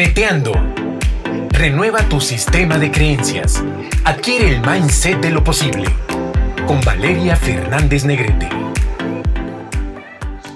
Neteando. 0.00 0.52
Renueva 1.50 2.08
tu 2.08 2.22
sistema 2.22 2.78
de 2.78 2.90
creencias. 2.90 3.62
Adquiere 4.06 4.48
el 4.48 4.62
mindset 4.62 5.20
de 5.20 5.30
lo 5.30 5.44
posible. 5.44 5.90
Con 6.66 6.80
Valeria 6.80 7.36
Fernández 7.36 8.06
Negrete. 8.06 8.48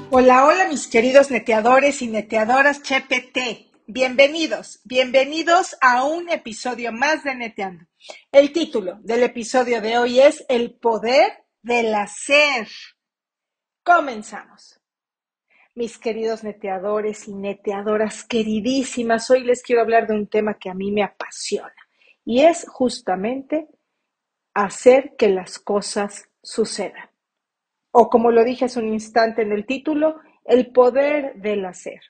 Hola, 0.09 0.47
hola 0.47 0.67
mis 0.69 0.87
queridos 0.87 1.31
neteadores 1.31 2.01
y 2.01 2.07
neteadoras 2.07 2.81
CHPT. 2.81 3.85
Bienvenidos, 3.87 4.81
bienvenidos 4.85 5.77
a 5.83 6.05
un 6.05 6.31
episodio 6.31 6.91
más 6.91 7.23
de 7.23 7.35
Neteando. 7.35 7.85
El 8.33 8.51
título 8.51 8.99
del 9.03 9.25
episodio 9.25 9.83
de 9.83 9.99
hoy 9.99 10.21
es 10.21 10.43
El 10.49 10.73
poder 10.77 11.45
del 11.61 11.95
hacer. 11.95 12.67
Comenzamos. 13.83 14.74
Mis 15.77 15.99
queridos 15.99 16.45
neteadores 16.45 17.27
y 17.27 17.35
neteadoras 17.35 18.23
queridísimas, 18.23 19.29
hoy 19.29 19.43
les 19.43 19.61
quiero 19.61 19.83
hablar 19.83 20.07
de 20.07 20.15
un 20.15 20.29
tema 20.29 20.57
que 20.57 20.71
a 20.71 20.75
mí 20.75 20.93
me 20.93 21.03
apasiona 21.03 21.75
y 22.25 22.43
es 22.43 22.65
justamente 22.69 23.67
hacer 24.55 25.17
que 25.17 25.29
las 25.29 25.59
cosas 25.59 26.31
sucedan. 26.41 27.11
O 27.91 28.09
como 28.09 28.31
lo 28.31 28.45
dije 28.45 28.67
hace 28.67 28.79
un 28.79 28.93
instante 28.93 29.43
en 29.43 29.51
el 29.51 29.67
título, 29.67 30.21
el 30.45 30.71
poder 30.71 31.35
del 31.41 31.65
hacer. 31.65 32.01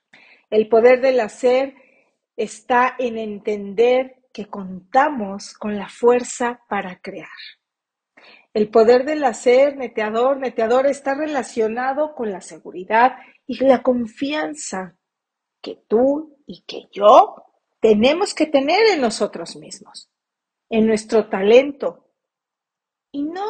El 0.50 0.68
poder 0.68 1.00
del 1.00 1.20
hacer 1.20 1.74
está 2.36 2.94
en 2.98 3.16
entender 3.16 4.26
que 4.30 4.44
contamos 4.44 5.54
con 5.54 5.78
la 5.78 5.88
fuerza 5.88 6.60
para 6.68 7.00
crear. 7.00 7.28
El 8.52 8.68
poder 8.68 9.06
del 9.06 9.24
hacer, 9.24 9.76
neteador, 9.78 10.36
neteador, 10.36 10.86
está 10.86 11.14
relacionado 11.14 12.14
con 12.14 12.30
la 12.30 12.42
seguridad 12.42 13.16
y 13.46 13.62
la 13.64 13.82
confianza 13.82 14.96
que 15.60 15.82
tú 15.88 16.38
y 16.46 16.62
que 16.62 16.88
yo 16.92 17.36
tenemos 17.80 18.34
que 18.34 18.46
tener 18.46 18.86
en 18.92 19.00
nosotros 19.00 19.56
mismos, 19.56 20.10
en 20.70 20.86
nuestro 20.86 21.28
talento. 21.28 22.08
Y 23.12 23.24
no, 23.24 23.46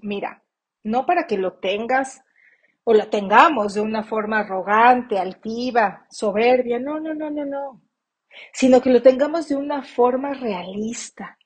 mira, 0.00 0.42
no 0.84 1.04
para 1.04 1.26
que 1.26 1.36
lo 1.36 1.54
tengas 1.54 2.22
o 2.84 2.94
lo 2.94 3.08
tengamos 3.08 3.74
de 3.74 3.80
una 3.80 4.04
forma 4.04 4.40
arrogante, 4.40 5.18
altiva, 5.18 6.06
soberbia, 6.10 6.78
no, 6.78 7.00
no, 7.00 7.14
no, 7.14 7.30
no, 7.30 7.44
no, 7.44 7.82
sino 8.52 8.80
que 8.80 8.90
lo 8.90 9.02
tengamos 9.02 9.48
de 9.48 9.56
una 9.56 9.82
forma 9.82 10.32
realista, 10.34 11.36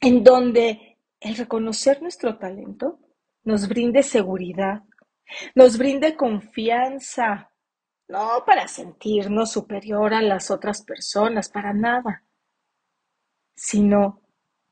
en 0.00 0.24
donde 0.24 0.98
el 1.20 1.36
reconocer 1.36 2.02
nuestro 2.02 2.38
talento 2.38 2.98
nos 3.44 3.68
brinde 3.68 4.02
seguridad, 4.02 4.82
nos 5.54 5.78
brinde 5.78 6.16
confianza, 6.16 7.50
no 8.08 8.44
para 8.44 8.68
sentirnos 8.68 9.52
superior 9.52 10.14
a 10.14 10.22
las 10.22 10.50
otras 10.50 10.82
personas, 10.82 11.48
para 11.48 11.72
nada, 11.72 12.24
sino 13.54 14.22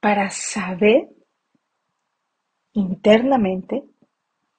para 0.01 0.31
saber 0.31 1.09
internamente 2.73 3.85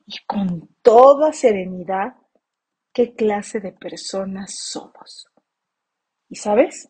y 0.05 0.17
con 0.25 0.75
toda 0.81 1.31
serenidad 1.31 2.15
qué 2.93 3.13
clase 3.13 3.59
de 3.59 3.71
personas 3.71 4.55
somos. 4.55 5.27
¿Y 6.27 6.35
sabes? 6.35 6.89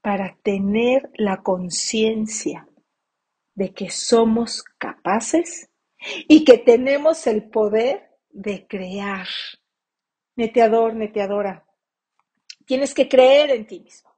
Para 0.00 0.36
tener 0.42 1.10
la 1.14 1.42
conciencia 1.42 2.68
de 3.54 3.72
que 3.72 3.90
somos 3.90 4.62
capaces 4.78 5.70
y 6.28 6.44
que 6.44 6.58
tenemos 6.58 7.26
el 7.26 7.48
poder 7.48 8.10
de 8.30 8.66
crear. 8.66 9.26
Neteador, 10.36 10.94
neteadora, 10.94 11.64
tienes 12.66 12.92
que 12.92 13.08
creer 13.08 13.50
en 13.50 13.66
ti 13.66 13.80
mismo. 13.80 14.10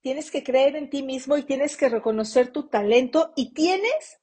Tienes 0.00 0.30
que 0.30 0.42
creer 0.42 0.76
en 0.76 0.90
ti 0.90 1.02
mismo 1.02 1.36
y 1.36 1.44
tienes 1.44 1.76
que 1.76 1.88
reconocer 1.88 2.50
tu 2.50 2.68
talento 2.68 3.32
y 3.36 3.54
tienes 3.54 4.20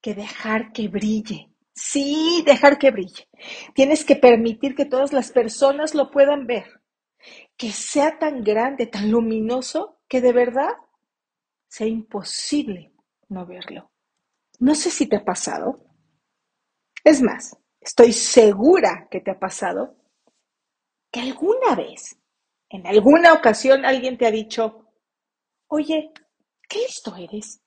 que 0.00 0.14
dejar 0.14 0.72
que 0.72 0.88
brille. 0.88 1.52
Sí, 1.74 2.42
dejar 2.46 2.78
que 2.78 2.90
brille. 2.90 3.28
Tienes 3.74 4.04
que 4.04 4.16
permitir 4.16 4.74
que 4.74 4.84
todas 4.84 5.12
las 5.12 5.30
personas 5.30 5.94
lo 5.94 6.10
puedan 6.10 6.46
ver. 6.46 6.80
Que 7.56 7.72
sea 7.72 8.18
tan 8.18 8.42
grande, 8.42 8.86
tan 8.86 9.10
luminoso, 9.10 10.00
que 10.08 10.20
de 10.20 10.32
verdad 10.32 10.70
sea 11.68 11.86
imposible 11.86 12.92
no 13.28 13.44
verlo. 13.44 13.90
No 14.60 14.74
sé 14.74 14.90
si 14.90 15.06
te 15.06 15.16
ha 15.16 15.24
pasado. 15.24 15.87
Es 17.04 17.22
más, 17.22 17.56
estoy 17.80 18.12
segura 18.12 19.08
que 19.10 19.20
te 19.20 19.30
ha 19.30 19.38
pasado 19.38 19.96
que 21.10 21.20
alguna 21.20 21.74
vez, 21.74 22.18
en 22.68 22.86
alguna 22.86 23.32
ocasión, 23.32 23.84
alguien 23.84 24.18
te 24.18 24.26
ha 24.26 24.30
dicho, 24.30 24.86
oye, 25.68 26.12
qué 26.68 26.78
listo 26.80 27.16
eres. 27.16 27.60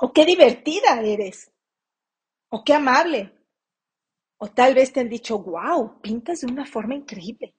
O 0.00 0.12
qué 0.12 0.24
divertida 0.24 1.00
eres. 1.00 1.50
O 2.50 2.62
qué 2.62 2.74
amable. 2.74 3.32
O 4.38 4.48
tal 4.48 4.74
vez 4.74 4.92
te 4.92 5.00
han 5.00 5.08
dicho, 5.08 5.38
wow, 5.38 6.00
pintas 6.00 6.40
de 6.40 6.52
una 6.52 6.66
forma 6.66 6.94
increíble. 6.94 7.54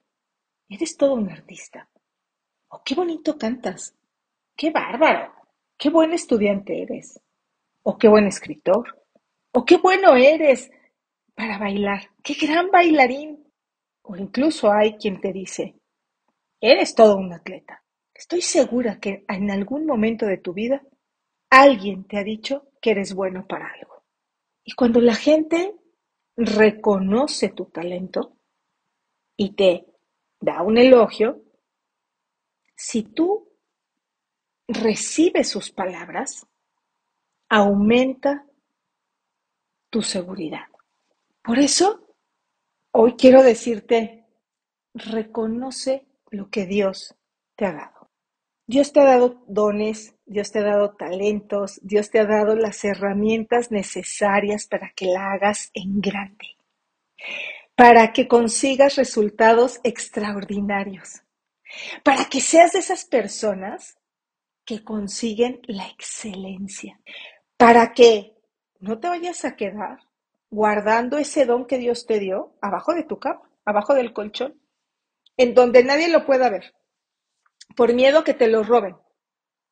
Eres 0.70 0.96
todo 0.96 1.14
un 1.16 1.30
artista. 1.30 1.90
O 2.70 2.82
qué 2.84 2.96
bonito 2.96 3.38
cantas. 3.38 3.96
Qué 4.56 4.72
bárbaro. 4.72 5.36
Qué 5.78 5.90
buen 5.90 6.14
estudiante 6.14 6.84
eres, 6.84 7.20
o 7.84 7.98
qué 7.98 8.08
buen 8.08 8.28
escritor, 8.28 9.05
o 9.56 9.64
qué 9.64 9.78
bueno 9.78 10.18
eres 10.18 10.70
para 11.34 11.58
bailar, 11.58 12.10
qué 12.22 12.34
gran 12.34 12.70
bailarín. 12.70 13.42
O 14.02 14.16
incluso 14.18 14.70
hay 14.72 14.98
quien 14.98 15.22
te 15.22 15.32
dice, 15.32 15.80
eres 16.60 16.94
todo 16.94 17.16
un 17.16 17.32
atleta. 17.32 17.82
Estoy 18.14 18.42
segura 18.42 19.00
que 19.00 19.24
en 19.28 19.50
algún 19.50 19.86
momento 19.86 20.26
de 20.26 20.38
tu 20.38 20.54
vida 20.54 20.84
alguien 21.50 22.04
te 22.06 22.18
ha 22.18 22.24
dicho 22.24 22.68
que 22.82 22.92
eres 22.92 23.14
bueno 23.14 23.48
para 23.48 23.72
algo. 23.72 24.04
Y 24.64 24.74
cuando 24.74 25.00
la 25.00 25.16
gente 25.16 25.74
reconoce 26.36 27.50
tu 27.50 27.66
talento 27.66 28.38
y 29.38 29.56
te 29.56 29.86
da 30.42 30.64
un 30.64 30.78
elogio, 30.78 31.42
si 32.76 33.04
tú 33.04 33.50
recibe 34.68 35.46
sus 35.46 35.72
palabras, 35.72 36.46
aumenta 37.48 38.46
tu 39.96 40.02
seguridad. 40.02 40.68
Por 41.42 41.58
eso, 41.58 42.06
hoy 42.92 43.14
quiero 43.14 43.44
decirte, 43.44 44.26
reconoce 44.94 46.06
lo 46.32 46.50
que 46.50 46.66
Dios 46.66 47.16
te 47.56 47.66
ha 47.66 47.72
dado. 47.72 48.10
Dios 48.68 48.92
te 48.92 49.00
ha 49.00 49.06
dado 49.06 49.46
dones, 49.48 50.14
Dios 50.26 50.52
te 50.52 50.60
ha 50.60 50.64
dado 50.64 50.98
talentos, 50.98 51.80
Dios 51.82 52.10
te 52.12 52.20
ha 52.20 52.26
dado 52.26 52.58
las 52.58 52.84
herramientas 52.84 53.72
necesarias 53.72 54.68
para 54.68 54.92
que 54.94 55.06
la 55.06 55.32
hagas 55.32 55.72
en 55.74 56.02
grande, 56.02 56.58
para 57.78 58.12
que 58.12 58.28
consigas 58.28 58.98
resultados 58.98 59.80
extraordinarios, 59.86 61.22
para 62.04 62.26
que 62.26 62.42
seas 62.42 62.74
de 62.74 62.80
esas 62.80 63.06
personas 63.06 63.98
que 64.66 64.84
consiguen 64.84 65.62
la 65.68 65.88
excelencia, 65.88 67.00
para 67.56 67.94
que 67.94 68.34
no 68.85 69.00
te 69.00 69.07
vayas 69.07 69.44
a 69.46 69.56
quedar 69.56 69.97
guardando 70.51 71.18
ese 71.18 71.46
don 71.46 71.66
que 71.66 71.79
Dios 71.79 72.06
te 72.06 72.19
dio 72.19 72.56
abajo 72.62 72.94
de 72.94 73.03
tu 73.03 73.18
cama, 73.18 73.41
abajo 73.66 73.96
del 73.96 74.13
colchón, 74.13 74.62
en 75.38 75.56
donde 75.56 75.84
nadie 75.84 76.07
lo 76.07 76.25
pueda 76.25 76.50
ver, 76.51 76.75
por 77.75 77.94
miedo 77.94 78.23
que 78.23 78.35
te 78.35 78.47
lo 78.47 78.63
roben. 78.63 78.96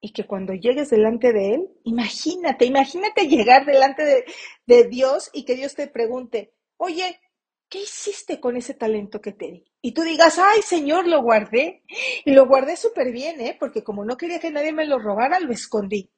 Y 0.02 0.12
que 0.12 0.26
cuando 0.26 0.54
llegues 0.54 0.90
delante 0.90 1.32
de 1.32 1.54
Él, 1.54 1.70
imagínate, 1.84 2.66
imagínate 2.66 3.28
llegar 3.28 3.66
delante 3.66 4.04
de, 4.04 4.26
de 4.66 4.84
Dios 4.90 5.30
y 5.32 5.46
que 5.46 5.56
Dios 5.56 5.76
te 5.76 5.88
pregunte, 5.88 6.52
oye, 6.76 7.22
¿qué 7.70 7.84
hiciste 7.84 8.42
con 8.42 8.58
ese 8.58 8.74
talento 8.74 9.22
que 9.22 9.32
te 9.32 9.46
di? 9.46 9.66
Y 9.82 9.94
tú 9.94 10.02
digas, 10.02 10.40
ay 10.40 10.62
Señor, 10.62 11.08
lo 11.08 11.22
guardé. 11.22 11.84
Y 12.26 12.32
lo 12.32 12.48
guardé 12.48 12.76
súper 12.76 13.14
bien, 13.14 13.40
¿eh? 13.40 13.56
Porque 13.58 13.84
como 13.84 14.04
no 14.04 14.18
quería 14.18 14.40
que 14.40 14.52
nadie 14.52 14.74
me 14.74 14.86
lo 14.86 15.00
robara, 15.00 15.40
lo 15.40 15.54
escondí. 15.54 16.12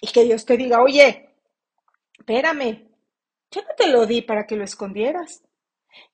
Y 0.00 0.06
que 0.12 0.24
Dios 0.24 0.46
te 0.46 0.56
diga, 0.56 0.80
oye, 0.82 1.29
espérame, 2.20 2.86
yo 3.50 3.62
no 3.62 3.74
te 3.76 3.88
lo 3.88 4.06
di 4.06 4.22
para 4.22 4.46
que 4.46 4.56
lo 4.56 4.64
escondieras. 4.64 5.42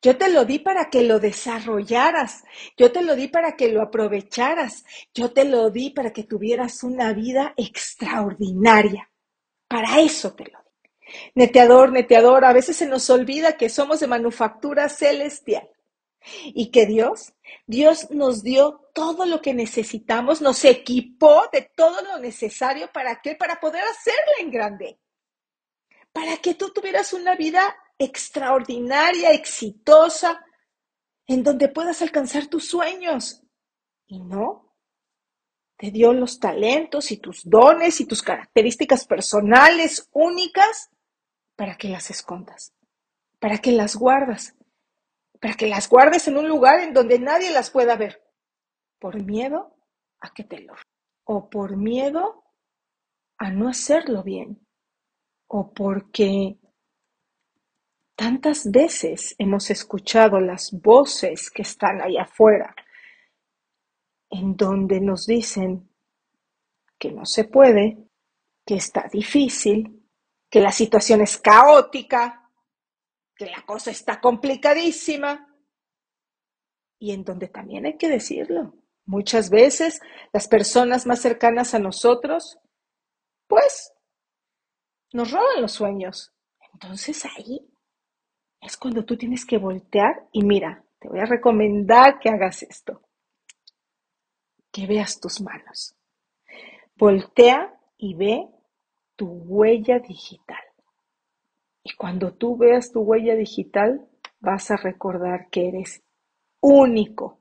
Yo 0.01 0.17
te 0.17 0.31
lo 0.31 0.47
di 0.47 0.59
para 0.59 0.89
que 0.89 1.03
lo 1.03 1.19
desarrollaras. 1.19 2.45
Yo 2.79 2.93
te 2.93 3.03
lo 3.03 3.15
di 3.15 3.29
para 3.29 3.57
que 3.57 3.69
lo 3.69 3.83
aprovecharas. 3.83 4.85
Yo 5.13 5.33
te 5.33 5.45
lo 5.45 5.71
di 5.71 5.91
para 5.91 6.13
que 6.13 6.25
tuvieras 6.25 6.83
una 6.83 7.13
vida 7.13 7.53
extraordinaria. 7.59 9.11
Para 9.69 10.01
eso 10.01 10.33
te 10.33 10.45
lo 10.45 10.59
di. 10.59 11.11
Neteador, 11.35 11.93
neteador, 11.93 12.45
a 12.45 12.53
veces 12.53 12.77
se 12.77 12.87
nos 12.87 13.11
olvida 13.11 13.57
que 13.57 13.69
somos 13.69 14.01
de 14.01 14.07
manufactura 14.07 14.89
celestial 14.89 15.69
y 16.47 16.71
que 16.71 16.87
Dios, 16.87 17.33
Dios 17.67 18.11
nos 18.11 18.43
dio 18.43 18.89
todo 18.93 19.27
lo 19.27 19.41
que 19.41 19.55
necesitamos, 19.55 20.41
nos 20.41 20.65
equipó 20.65 21.43
de 21.53 21.71
todo 21.77 22.03
lo 22.03 22.19
necesario 22.19 22.91
para 22.93 23.21
qué, 23.21 23.37
para 23.37 23.61
poder 23.61 23.85
hacerla 23.85 24.33
en 24.41 24.51
grande, 24.51 24.99
para 26.17 26.39
que 26.39 26.55
tú 26.55 26.71
tuvieras 26.71 27.13
una 27.13 27.37
vida 27.37 27.77
extraordinaria, 27.99 29.33
exitosa 29.33 30.43
en 31.27 31.43
donde 31.43 31.69
puedas 31.69 32.01
alcanzar 32.01 32.47
tus 32.47 32.71
sueños. 32.71 33.43
Y 34.07 34.21
no, 34.21 34.75
te 35.77 35.91
dio 35.91 36.15
los 36.15 36.41
talentos 36.41 37.13
y 37.13 37.19
tus 37.19 37.43
dones 37.45 38.01
y 38.01 38.07
tus 38.07 38.23
características 38.23 39.07
personales 39.07 40.09
únicas 40.11 40.89
para 41.55 41.77
que 41.77 41.91
las 41.91 42.09
escondas, 42.09 42.73
para 43.39 43.59
que 43.59 43.73
las 43.73 43.95
guardas, 43.95 44.57
para 45.39 45.53
que 45.53 45.67
las 45.67 45.87
guardes 45.87 46.29
en 46.29 46.39
un 46.39 46.49
lugar 46.49 46.81
en 46.81 46.95
donde 46.95 47.19
nadie 47.19 47.51
las 47.51 47.69
pueda 47.69 47.95
ver, 47.95 48.23
por 48.99 49.23
miedo 49.23 49.77
a 50.21 50.33
que 50.33 50.45
te 50.45 50.61
lo 50.61 50.77
o 51.25 51.51
por 51.51 51.77
miedo 51.77 52.43
a 53.37 53.51
no 53.51 53.69
hacerlo 53.69 54.23
bien 54.23 54.66
o 55.49 55.73
porque 55.73 56.59
tantas 58.17 58.71
veces 58.71 59.35
hemos 59.39 59.71
escuchado 59.71 60.41
las 60.41 60.71
voces 60.73 61.51
que 61.51 61.63
están 61.63 62.01
allá 62.01 62.23
afuera 62.23 62.75
en 64.31 64.57
donde 64.57 65.01
nos 65.01 65.27
dicen 65.27 65.89
que 66.99 67.13
no 67.13 67.25
se 67.25 67.45
puede, 67.45 68.09
que 68.65 68.77
está 68.77 69.09
difícil, 69.13 70.03
que 70.51 70.61
la 70.61 70.73
situación 70.73 71.21
es 71.21 71.39
caótica, 71.39 72.51
que 73.35 73.47
la 73.47 73.63
cosa 73.67 73.91
está 73.91 74.21
complicadísima 74.21 75.55
y 76.99 77.13
en 77.13 77.25
donde 77.25 77.49
también 77.49 77.87
hay 77.87 77.97
que 77.97 78.09
decirlo. 78.09 78.75
Muchas 79.05 79.51
veces 79.51 80.01
las 80.33 80.49
personas 80.49 81.07
más 81.07 81.21
cercanas 81.21 81.75
a 81.75 81.79
nosotros, 81.79 82.59
pues, 83.47 83.93
nos 85.17 85.33
roban 85.33 85.63
los 85.63 85.73
sueños. 85.73 86.33
Entonces 86.75 87.25
ahí 87.25 87.67
es 88.61 88.77
cuando 88.77 89.05
tú 89.05 89.17
tienes 89.17 89.47
que 89.47 89.57
voltear 89.57 90.29
y 90.31 90.45
mira, 90.45 90.85
te 90.99 91.09
voy 91.09 91.21
a 91.21 91.25
recomendar 91.25 92.19
que 92.21 92.29
hagas 92.29 92.63
esto, 92.63 93.01
que 94.71 94.87
veas 94.87 95.19
tus 95.19 95.41
manos. 95.41 95.97
Voltea 96.97 97.81
y 97.97 98.15
ve 98.15 98.47
tu 99.17 99.27
huella 99.27 99.99
digital. 100.01 100.63
Y 101.83 101.95
cuando 101.95 102.35
tú 102.35 102.59
veas 102.59 102.93
tu 102.93 103.01
huella 103.01 103.37
digital, 103.37 104.07
vas 104.41 104.71
a 104.71 104.77
recordar 104.77 105.49
que 105.49 105.69
eres 105.69 106.03
único, 106.61 107.41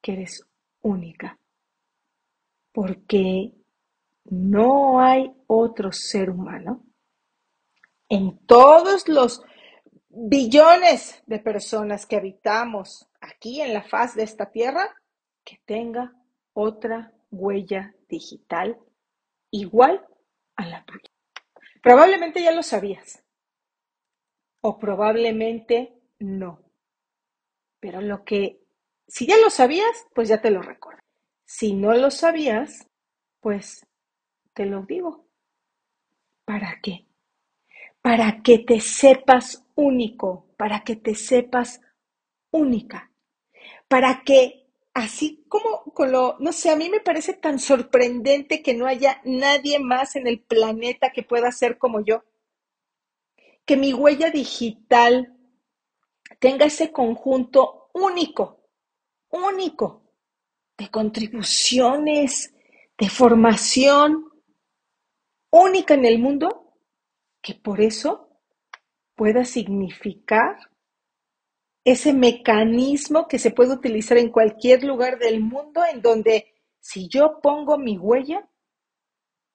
que 0.00 0.14
eres 0.14 0.46
única. 0.80 1.38
Porque 2.72 3.52
no 4.24 5.00
hay 5.00 5.34
otro 5.46 5.92
ser 5.92 6.30
humano 6.30 6.85
en 8.08 8.38
todos 8.46 9.08
los 9.08 9.42
billones 10.08 11.22
de 11.26 11.38
personas 11.38 12.06
que 12.06 12.16
habitamos 12.16 13.08
aquí 13.20 13.60
en 13.60 13.74
la 13.74 13.82
faz 13.82 14.14
de 14.14 14.22
esta 14.22 14.50
tierra 14.50 14.94
que 15.44 15.60
tenga 15.66 16.14
otra 16.52 17.12
huella 17.30 17.94
digital 18.08 18.78
igual 19.50 20.06
a 20.56 20.66
la 20.66 20.84
tuya. 20.84 21.10
Probablemente 21.82 22.42
ya 22.42 22.52
lo 22.52 22.62
sabías 22.62 23.22
o 24.62 24.78
probablemente 24.78 25.94
no. 26.18 26.60
Pero 27.78 28.00
lo 28.00 28.24
que, 28.24 28.60
si 29.06 29.26
ya 29.26 29.36
lo 29.38 29.50
sabías, 29.50 30.06
pues 30.14 30.28
ya 30.28 30.40
te 30.40 30.50
lo 30.50 30.62
recuerdo. 30.62 31.02
Si 31.44 31.74
no 31.74 31.94
lo 31.94 32.10
sabías, 32.10 32.88
pues 33.40 33.86
te 34.54 34.66
lo 34.66 34.82
digo. 34.82 35.28
¿Para 36.44 36.80
qué? 36.82 37.06
Para 38.06 38.40
que 38.40 38.60
te 38.60 38.78
sepas 38.78 39.66
único, 39.74 40.46
para 40.56 40.84
que 40.84 40.94
te 40.94 41.16
sepas 41.16 41.80
única, 42.52 43.10
para 43.88 44.22
que 44.22 44.70
así 44.94 45.44
como 45.48 45.82
con 45.92 46.12
lo, 46.12 46.36
no 46.38 46.52
sé, 46.52 46.70
a 46.70 46.76
mí 46.76 46.88
me 46.88 47.00
parece 47.00 47.32
tan 47.32 47.58
sorprendente 47.58 48.62
que 48.62 48.74
no 48.74 48.86
haya 48.86 49.20
nadie 49.24 49.80
más 49.80 50.14
en 50.14 50.28
el 50.28 50.38
planeta 50.38 51.10
que 51.10 51.24
pueda 51.24 51.50
ser 51.50 51.78
como 51.78 52.00
yo. 52.00 52.22
Que 53.64 53.76
mi 53.76 53.92
huella 53.92 54.30
digital 54.30 55.36
tenga 56.38 56.66
ese 56.66 56.92
conjunto 56.92 57.90
único, 57.92 58.68
único, 59.30 60.04
de 60.78 60.88
contribuciones, 60.92 62.54
de 62.96 63.08
formación 63.08 64.30
única 65.50 65.94
en 65.94 66.04
el 66.04 66.20
mundo, 66.20 66.65
que 67.46 67.54
por 67.54 67.80
eso 67.80 68.28
pueda 69.14 69.44
significar 69.44 70.56
ese 71.84 72.12
mecanismo 72.12 73.28
que 73.28 73.38
se 73.38 73.52
puede 73.52 73.72
utilizar 73.72 74.18
en 74.18 74.32
cualquier 74.32 74.82
lugar 74.82 75.20
del 75.20 75.38
mundo 75.38 75.84
en 75.88 76.02
donde 76.02 76.56
si 76.80 77.08
yo 77.08 77.38
pongo 77.40 77.78
mi 77.78 77.98
huella, 77.98 78.50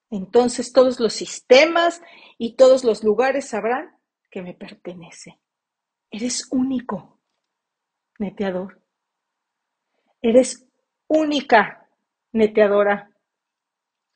entonces 0.10 0.72
todos 0.72 1.02
los 1.02 1.12
sistemas 1.12 2.02
y 2.38 2.56
todos 2.56 2.86
los 2.86 3.04
lugares 3.04 3.50
sabrán 3.50 3.94
que 4.30 4.42
me 4.42 4.54
pertenece. 4.54 5.42
Eres 6.10 6.48
único, 6.50 7.20
neteador. 8.20 8.82
Eres 10.22 10.66
única, 11.10 11.90
neteadora. 12.32 13.12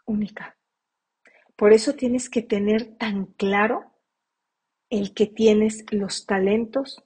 Única. 0.06 0.55
Por 1.56 1.74
eso 1.74 1.94
tienes 1.94 2.30
que 2.30 2.42
tener 2.42 2.98
tan 2.98 3.26
claro 3.26 3.94
el 4.90 5.14
que 5.14 5.26
tienes 5.26 5.86
los 5.92 6.26
talentos 6.26 7.04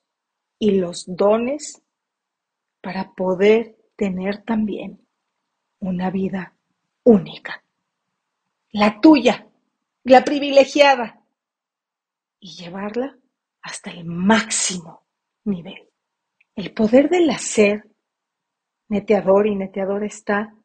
y 0.58 0.72
los 0.72 1.06
dones 1.08 1.82
para 2.82 3.14
poder 3.14 3.78
tener 3.96 4.44
también 4.44 5.06
una 5.80 6.10
vida 6.10 6.56
única. 7.04 7.64
La 8.72 9.00
tuya, 9.02 9.48
la 10.04 10.24
privilegiada, 10.24 11.20
y 12.40 12.56
llevarla 12.56 13.18
hasta 13.62 13.92
el 13.92 14.06
máximo 14.06 15.04
nivel. 15.44 15.90
El 16.56 16.74
poder 16.74 17.10
del 17.10 17.30
hacer, 17.30 17.90
neteador 18.88 19.48
y 19.48 19.56
neteador, 19.56 20.04
está 20.04 20.56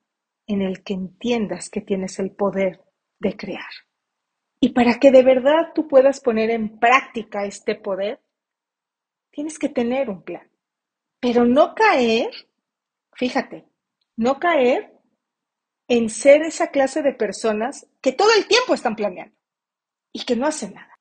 en 0.46 0.62
el 0.62 0.82
que 0.82 0.94
entiendas 0.94 1.70
que 1.70 1.80
tienes 1.80 2.18
el 2.18 2.30
poder 2.30 2.80
de 3.18 3.36
crear. 3.36 3.70
Y 4.60 4.70
para 4.70 4.98
que 4.98 5.10
de 5.10 5.22
verdad 5.22 5.72
tú 5.74 5.88
puedas 5.88 6.20
poner 6.20 6.50
en 6.50 6.78
práctica 6.78 7.44
este 7.44 7.74
poder, 7.74 8.20
Tienes 9.34 9.58
que 9.58 9.68
tener 9.68 10.10
un 10.10 10.22
plan, 10.22 10.48
pero 11.18 11.44
no 11.44 11.74
caer, 11.74 12.30
fíjate, 13.14 13.66
no 14.14 14.38
caer 14.38 14.92
en 15.88 16.08
ser 16.08 16.42
esa 16.42 16.68
clase 16.68 17.02
de 17.02 17.14
personas 17.14 17.88
que 18.00 18.12
todo 18.12 18.28
el 18.38 18.46
tiempo 18.46 18.74
están 18.74 18.94
planeando 18.94 19.36
y 20.12 20.24
que 20.24 20.36
no 20.36 20.46
hacen 20.46 20.74
nada, 20.74 21.00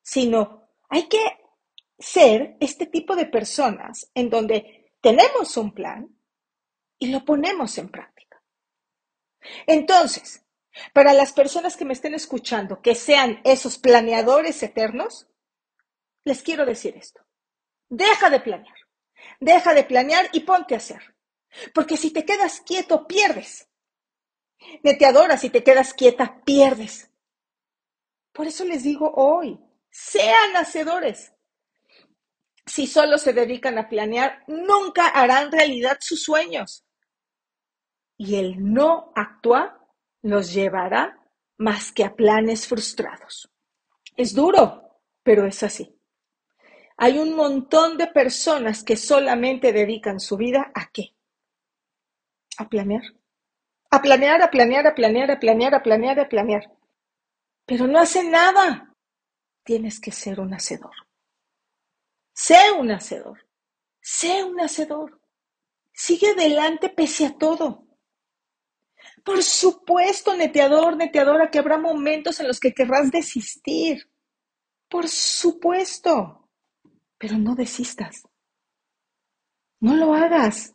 sino 0.00 0.68
hay 0.88 1.08
que 1.08 1.18
ser 1.98 2.56
este 2.60 2.86
tipo 2.86 3.16
de 3.16 3.26
personas 3.26 4.08
en 4.14 4.30
donde 4.30 4.92
tenemos 5.00 5.56
un 5.56 5.74
plan 5.74 6.06
y 7.00 7.08
lo 7.08 7.24
ponemos 7.24 7.76
en 7.78 7.88
práctica. 7.88 8.40
Entonces, 9.66 10.41
para 10.92 11.12
las 11.12 11.32
personas 11.32 11.76
que 11.76 11.84
me 11.84 11.92
estén 11.92 12.14
escuchando, 12.14 12.80
que 12.80 12.94
sean 12.94 13.40
esos 13.44 13.78
planeadores 13.78 14.62
eternos, 14.62 15.28
les 16.24 16.42
quiero 16.42 16.64
decir 16.64 16.96
esto. 16.96 17.22
Deja 17.88 18.30
de 18.30 18.40
planear. 18.40 18.76
Deja 19.40 19.74
de 19.74 19.84
planear 19.84 20.28
y 20.32 20.40
ponte 20.40 20.74
a 20.74 20.78
hacer. 20.78 21.14
Porque 21.74 21.96
si 21.96 22.10
te 22.10 22.24
quedas 22.24 22.60
quieto, 22.60 23.06
pierdes. 23.06 23.68
Neteadora, 24.82 25.36
si 25.36 25.50
te 25.50 25.62
quedas 25.62 25.92
quieta, 25.92 26.42
pierdes. 26.44 27.10
Por 28.32 28.46
eso 28.46 28.64
les 28.64 28.82
digo 28.82 29.12
hoy, 29.14 29.60
sean 29.90 30.56
hacedores. 30.56 31.32
Si 32.64 32.86
solo 32.86 33.18
se 33.18 33.32
dedican 33.32 33.76
a 33.76 33.88
planear, 33.88 34.44
nunca 34.46 35.08
harán 35.08 35.52
realidad 35.52 35.98
sus 36.00 36.22
sueños. 36.22 36.86
Y 38.16 38.36
el 38.36 38.72
no 38.72 39.12
actuar 39.16 39.81
los 40.22 40.52
llevará 40.52 41.18
más 41.58 41.92
que 41.92 42.04
a 42.04 42.14
planes 42.14 42.66
frustrados. 42.66 43.50
Es 44.16 44.34
duro, 44.34 45.00
pero 45.22 45.46
es 45.46 45.62
así. 45.62 45.96
Hay 46.96 47.18
un 47.18 47.34
montón 47.34 47.96
de 47.96 48.06
personas 48.06 48.84
que 48.84 48.96
solamente 48.96 49.72
dedican 49.72 50.20
su 50.20 50.36
vida 50.36 50.70
a 50.74 50.90
qué? 50.92 51.14
A 52.58 52.68
planear. 52.68 53.02
A 53.90 54.00
planear, 54.00 54.42
a 54.42 54.50
planear, 54.50 54.86
a 54.86 54.94
planear, 54.94 55.30
a 55.30 55.40
planear, 55.40 55.74
a 55.74 55.82
planear, 55.82 56.20
a 56.20 56.28
planear. 56.28 56.72
Pero 57.66 57.86
no 57.86 57.98
hacen 57.98 58.30
nada. 58.30 58.94
Tienes 59.64 60.00
que 60.00 60.12
ser 60.12 60.40
un 60.40 60.54
hacedor. 60.54 60.94
Sé 62.34 62.70
un 62.78 62.90
hacedor. 62.90 63.46
Sé 64.00 64.44
un 64.44 64.60
hacedor. 64.60 65.20
Sigue 65.92 66.30
adelante 66.30 66.88
pese 66.88 67.26
a 67.26 67.36
todo. 67.36 67.86
Por 69.24 69.42
supuesto, 69.42 70.36
neteador, 70.36 70.96
neteadora, 70.96 71.50
que 71.50 71.58
habrá 71.58 71.78
momentos 71.78 72.40
en 72.40 72.48
los 72.48 72.58
que 72.58 72.72
querrás 72.72 73.10
desistir. 73.10 74.08
Por 74.88 75.08
supuesto 75.08 76.42
pero 77.22 77.38
no 77.38 77.54
desistas. 77.54 78.28
No 79.78 79.94
lo 79.94 80.12
hagas. 80.12 80.74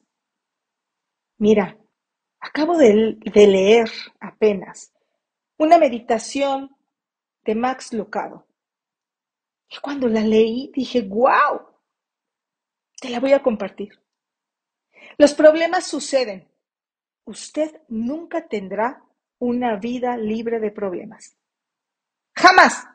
Mira, 1.38 1.78
acabo 2.40 2.78
de, 2.78 3.18
de 3.20 3.48
leer 3.48 3.92
apenas 4.22 4.94
una 5.58 5.78
meditación 5.78 6.74
de 7.44 7.54
Max 7.54 7.92
Lucado. 7.92 8.48
Y 9.70 9.76
cuando 9.82 10.08
la 10.08 10.22
leí 10.22 10.72
dije, 10.74 11.02
wow, 11.02 11.68
te 13.02 13.10
la 13.10 13.20
voy 13.20 13.34
a 13.34 13.44
compartir. 13.44 14.02
Los 15.18 15.34
problemas 15.34 15.86
suceden. 15.86 16.50
Usted 17.28 17.82
nunca 17.90 18.48
tendrá 18.48 19.04
una 19.38 19.76
vida 19.76 20.16
libre 20.16 20.62
de 20.62 20.72
problemas. 20.72 21.36
Jamás. 22.34 22.86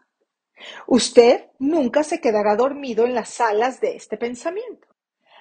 Usted 0.86 1.50
nunca 1.58 2.02
se 2.02 2.18
quedará 2.18 2.56
dormido 2.56 3.04
en 3.04 3.14
las 3.14 3.28
salas 3.28 3.78
de 3.82 3.94
este 3.94 4.16
pensamiento. 4.16 4.88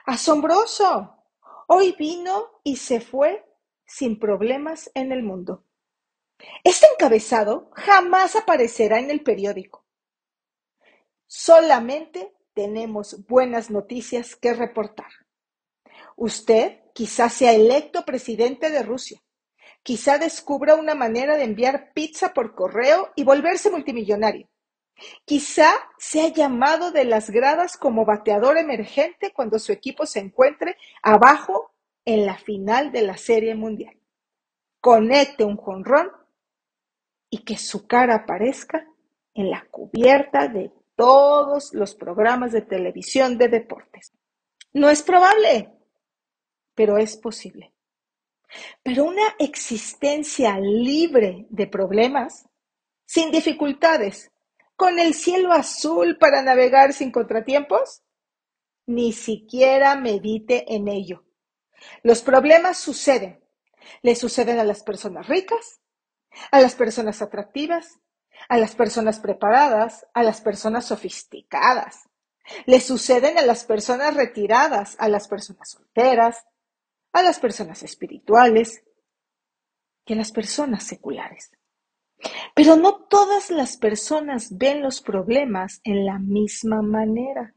Asombroso. 0.05 1.15
Hoy 1.67 1.95
vino 1.97 2.59
y 2.65 2.75
se 2.75 2.99
fue 2.99 3.45
sin 3.85 4.19
problemas 4.19 4.91
en 4.93 5.13
el 5.13 5.23
mundo. 5.23 5.63
Este 6.61 6.85
encabezado 6.93 7.71
jamás 7.73 8.35
aparecerá 8.35 8.99
en 8.99 9.09
el 9.09 9.23
periódico. 9.23 9.85
Solamente 11.27 12.35
tenemos 12.53 13.25
buenas 13.25 13.69
noticias 13.69 14.35
que 14.35 14.53
reportar. 14.53 15.11
Usted 16.17 16.80
quizá 16.93 17.29
sea 17.29 17.53
electo 17.53 18.05
presidente 18.05 18.69
de 18.69 18.83
Rusia. 18.83 19.21
Quizá 19.83 20.17
descubra 20.17 20.75
una 20.75 20.95
manera 20.95 21.37
de 21.37 21.43
enviar 21.43 21.91
pizza 21.93 22.33
por 22.33 22.53
correo 22.53 23.11
y 23.15 23.23
volverse 23.23 23.71
multimillonario. 23.71 24.47
Quizá 25.25 25.71
sea 25.97 26.27
llamado 26.27 26.91
de 26.91 27.05
las 27.05 27.29
gradas 27.29 27.77
como 27.77 28.05
bateador 28.05 28.57
emergente 28.57 29.33
cuando 29.33 29.57
su 29.57 29.71
equipo 29.71 30.05
se 30.05 30.19
encuentre 30.19 30.77
abajo 31.01 31.73
en 32.05 32.25
la 32.25 32.37
final 32.37 32.91
de 32.91 33.01
la 33.01 33.17
Serie 33.17 33.55
Mundial. 33.55 33.97
Conecte 34.79 35.43
un 35.43 35.57
jonrón 35.57 36.11
y 37.29 37.39
que 37.39 37.57
su 37.57 37.87
cara 37.87 38.15
aparezca 38.15 38.85
en 39.33 39.49
la 39.49 39.65
cubierta 39.71 40.47
de 40.47 40.71
todos 40.95 41.73
los 41.73 41.95
programas 41.95 42.51
de 42.51 42.61
televisión 42.61 43.37
de 43.37 43.47
deportes. 43.47 44.13
No 44.73 44.89
es 44.89 45.01
probable, 45.01 45.71
pero 46.81 46.97
es 46.97 47.15
posible. 47.15 47.75
Pero 48.81 49.03
una 49.03 49.35
existencia 49.37 50.59
libre 50.59 51.45
de 51.51 51.67
problemas, 51.67 52.49
sin 53.05 53.29
dificultades, 53.29 54.31
con 54.75 54.97
el 54.97 55.13
cielo 55.13 55.51
azul 55.53 56.17
para 56.17 56.41
navegar 56.41 56.91
sin 56.93 57.11
contratiempos, 57.11 58.01
ni 58.87 59.13
siquiera 59.13 59.95
medite 59.95 60.73
en 60.73 60.87
ello. 60.87 61.23
Los 62.01 62.23
problemas 62.23 62.79
suceden. 62.79 63.45
Le 64.01 64.15
suceden 64.15 64.57
a 64.57 64.63
las 64.63 64.81
personas 64.81 65.27
ricas, 65.27 65.81
a 66.49 66.61
las 66.61 66.73
personas 66.73 67.21
atractivas, 67.21 67.99
a 68.49 68.57
las 68.57 68.73
personas 68.73 69.19
preparadas, 69.19 70.07
a 70.15 70.23
las 70.23 70.41
personas 70.41 70.85
sofisticadas. 70.85 72.09
Le 72.65 72.81
suceden 72.81 73.37
a 73.37 73.43
las 73.43 73.65
personas 73.65 74.15
retiradas, 74.15 74.95
a 74.97 75.09
las 75.09 75.27
personas 75.27 75.69
solteras, 75.69 76.47
a 77.13 77.23
las 77.23 77.39
personas 77.39 77.83
espirituales 77.83 78.83
y 80.05 80.13
a 80.13 80.15
las 80.15 80.31
personas 80.31 80.83
seculares. 80.83 81.51
Pero 82.55 82.75
no 82.75 83.05
todas 83.05 83.49
las 83.49 83.77
personas 83.77 84.57
ven 84.57 84.81
los 84.81 85.01
problemas 85.01 85.81
en 85.83 86.05
la 86.05 86.19
misma 86.19 86.81
manera. 86.81 87.55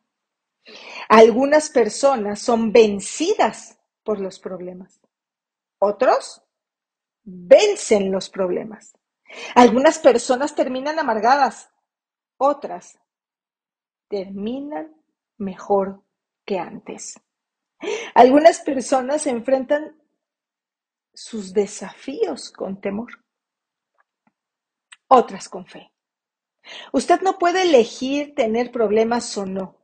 Algunas 1.08 1.68
personas 1.68 2.40
son 2.40 2.72
vencidas 2.72 3.78
por 4.02 4.20
los 4.20 4.38
problemas. 4.38 5.00
Otros 5.78 6.42
vencen 7.22 8.10
los 8.10 8.30
problemas. 8.30 8.96
Algunas 9.54 9.98
personas 9.98 10.54
terminan 10.54 10.98
amargadas, 10.98 11.70
otras 12.36 12.98
terminan 14.08 14.94
mejor 15.36 16.02
que 16.44 16.58
antes. 16.58 17.20
Algunas 18.14 18.60
personas 18.60 19.26
enfrentan 19.26 20.00
sus 21.12 21.52
desafíos 21.52 22.50
con 22.50 22.80
temor, 22.80 23.24
otras 25.08 25.48
con 25.48 25.66
fe. 25.66 25.92
Usted 26.92 27.20
no 27.20 27.38
puede 27.38 27.62
elegir 27.62 28.34
tener 28.34 28.72
problemas 28.72 29.36
o 29.36 29.46
no, 29.46 29.78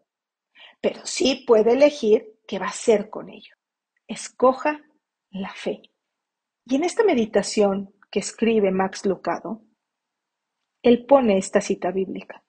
pero 0.80 1.04
sí 1.04 1.44
puede 1.46 1.72
elegir 1.72 2.38
qué 2.46 2.58
va 2.58 2.66
a 2.66 2.70
hacer 2.70 3.10
con 3.10 3.28
ello. 3.28 3.54
Escoja 4.08 4.80
la 5.30 5.52
fe. 5.52 5.82
Y 6.64 6.76
en 6.76 6.84
esta 6.84 7.04
meditación 7.04 7.94
que 8.10 8.20
escribe 8.20 8.70
Max 8.70 9.06
Lucado, 9.06 9.62
él 10.82 11.04
pone 11.06 11.36
esta 11.38 11.60
cita 11.60 11.90
bíblica. 11.90 12.42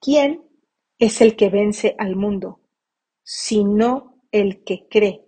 ¿Quién 0.00 0.48
es 0.98 1.20
el 1.20 1.36
que 1.36 1.50
vence 1.50 1.96
al 1.98 2.16
mundo, 2.16 2.61
sino 3.22 4.22
el 4.30 4.64
que 4.64 4.86
cree 4.88 5.24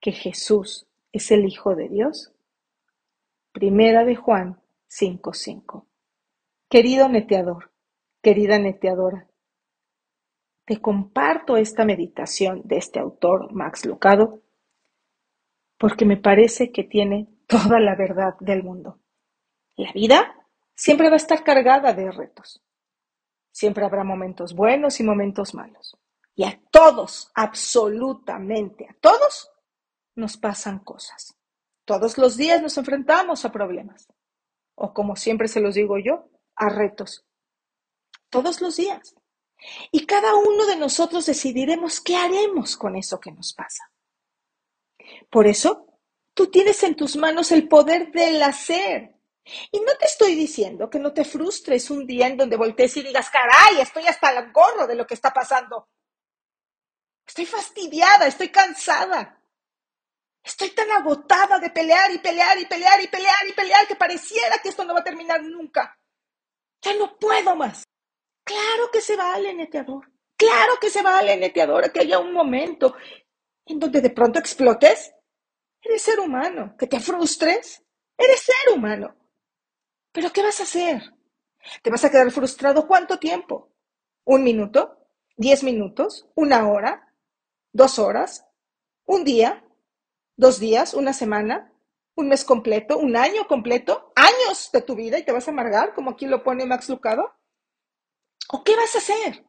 que 0.00 0.12
Jesús 0.12 0.86
es 1.12 1.30
el 1.30 1.44
Hijo 1.44 1.74
de 1.74 1.88
Dios? 1.88 2.32
Primera 3.52 4.04
de 4.04 4.16
Juan 4.16 4.60
5:5. 4.88 5.86
Querido 6.68 7.08
neteador, 7.08 7.72
querida 8.22 8.58
neteadora, 8.58 9.28
te 10.66 10.80
comparto 10.80 11.56
esta 11.56 11.84
meditación 11.84 12.62
de 12.64 12.78
este 12.78 12.98
autor, 12.98 13.52
Max 13.52 13.86
Lucado, 13.86 14.42
porque 15.78 16.04
me 16.04 16.16
parece 16.16 16.72
que 16.72 16.82
tiene 16.82 17.28
toda 17.46 17.78
la 17.78 17.94
verdad 17.94 18.34
del 18.40 18.64
mundo. 18.64 18.98
La 19.76 19.92
vida 19.92 20.34
siempre 20.74 21.08
va 21.08 21.14
a 21.14 21.18
estar 21.18 21.44
cargada 21.44 21.92
de 21.92 22.10
retos. 22.10 22.62
Siempre 23.52 23.84
habrá 23.84 24.02
momentos 24.02 24.54
buenos 24.54 24.98
y 24.98 25.04
momentos 25.04 25.54
malos. 25.54 25.96
Y 26.36 26.44
a 26.44 26.60
todos, 26.70 27.32
absolutamente 27.34 28.86
a 28.88 28.94
todos, 29.00 29.50
nos 30.14 30.36
pasan 30.36 30.80
cosas. 30.80 31.34
Todos 31.86 32.18
los 32.18 32.36
días 32.36 32.60
nos 32.60 32.76
enfrentamos 32.76 33.44
a 33.44 33.52
problemas. 33.52 34.06
O 34.74 34.92
como 34.92 35.16
siempre 35.16 35.48
se 35.48 35.60
los 35.60 35.74
digo 35.74 35.96
yo, 35.98 36.28
a 36.54 36.68
retos. 36.68 37.24
Todos 38.28 38.60
los 38.60 38.76
días. 38.76 39.14
Y 39.90 40.04
cada 40.04 40.34
uno 40.34 40.66
de 40.66 40.76
nosotros 40.76 41.24
decidiremos 41.24 42.00
qué 42.00 42.16
haremos 42.16 42.76
con 42.76 42.96
eso 42.96 43.18
que 43.18 43.32
nos 43.32 43.54
pasa. 43.54 43.90
Por 45.30 45.46
eso, 45.46 45.86
tú 46.34 46.50
tienes 46.50 46.82
en 46.82 46.96
tus 46.96 47.16
manos 47.16 47.50
el 47.50 47.66
poder 47.66 48.12
del 48.12 48.42
hacer. 48.42 49.14
Y 49.72 49.80
no 49.80 49.96
te 49.98 50.04
estoy 50.04 50.34
diciendo 50.34 50.90
que 50.90 50.98
no 50.98 51.14
te 51.14 51.24
frustres 51.24 51.88
un 51.90 52.06
día 52.06 52.26
en 52.26 52.36
donde 52.36 52.56
voltees 52.56 52.96
y 52.98 53.02
digas, 53.02 53.30
caray, 53.30 53.80
estoy 53.80 54.06
hasta 54.06 54.36
el 54.36 54.52
gorro 54.52 54.86
de 54.86 54.96
lo 54.96 55.06
que 55.06 55.14
está 55.14 55.32
pasando. 55.32 55.88
Estoy 57.26 57.46
fastidiada, 57.46 58.26
estoy 58.26 58.48
cansada. 58.50 59.40
Estoy 60.42 60.70
tan 60.70 60.90
agotada 60.92 61.58
de 61.58 61.70
pelear 61.70 62.12
y 62.12 62.18
pelear 62.18 62.58
y 62.58 62.66
pelear 62.66 63.02
y 63.02 63.08
pelear 63.08 63.48
y 63.48 63.52
pelear 63.52 63.86
que 63.88 63.96
pareciera 63.96 64.58
que 64.62 64.68
esto 64.68 64.84
no 64.84 64.94
va 64.94 65.00
a 65.00 65.04
terminar 65.04 65.42
nunca. 65.42 65.98
Ya 66.82 66.94
no 66.94 67.18
puedo 67.18 67.56
más. 67.56 67.84
Claro 68.44 68.90
que 68.92 69.00
se 69.00 69.16
vale, 69.16 69.52
neteador. 69.54 70.08
Claro 70.36 70.74
que 70.80 70.88
se 70.88 71.02
vale, 71.02 71.36
neteadora, 71.36 71.88
que 71.88 72.00
haya 72.00 72.20
un 72.20 72.32
momento 72.32 72.94
en 73.64 73.80
donde 73.80 74.00
de 74.00 74.10
pronto 74.10 74.38
explotes. 74.38 75.12
Eres 75.82 76.02
ser 76.02 76.20
humano. 76.20 76.76
Que 76.78 76.86
te 76.86 77.00
frustres. 77.00 77.82
Eres 78.16 78.40
ser 78.40 78.72
humano. 78.72 79.16
Pero 80.12 80.32
¿qué 80.32 80.42
vas 80.42 80.60
a 80.60 80.62
hacer? 80.62 81.02
¿Te 81.82 81.90
vas 81.90 82.04
a 82.04 82.10
quedar 82.10 82.30
frustrado 82.30 82.86
cuánto 82.86 83.18
tiempo? 83.18 83.72
¿Un 84.24 84.44
minuto? 84.44 85.08
¿Diez 85.36 85.64
minutos? 85.64 86.28
¿Una 86.36 86.68
hora? 86.68 87.05
¿Dos 87.76 87.98
horas? 87.98 88.46
¿Un 89.04 89.22
día? 89.22 89.62
¿Dos 90.34 90.58
días? 90.58 90.94
¿Una 90.94 91.12
semana? 91.12 91.74
¿Un 92.14 92.28
mes 92.28 92.42
completo? 92.42 92.96
¿Un 92.96 93.18
año 93.18 93.46
completo? 93.46 94.14
¿Años 94.16 94.70
de 94.72 94.80
tu 94.80 94.94
vida 94.94 95.18
y 95.18 95.26
te 95.26 95.32
vas 95.32 95.46
a 95.46 95.50
amargar, 95.50 95.92
como 95.92 96.12
aquí 96.12 96.24
lo 96.24 96.42
pone 96.42 96.64
Max 96.64 96.88
Lucado? 96.88 97.34
¿O 98.48 98.64
qué 98.64 98.74
vas 98.76 98.94
a 98.94 98.98
hacer? 98.98 99.44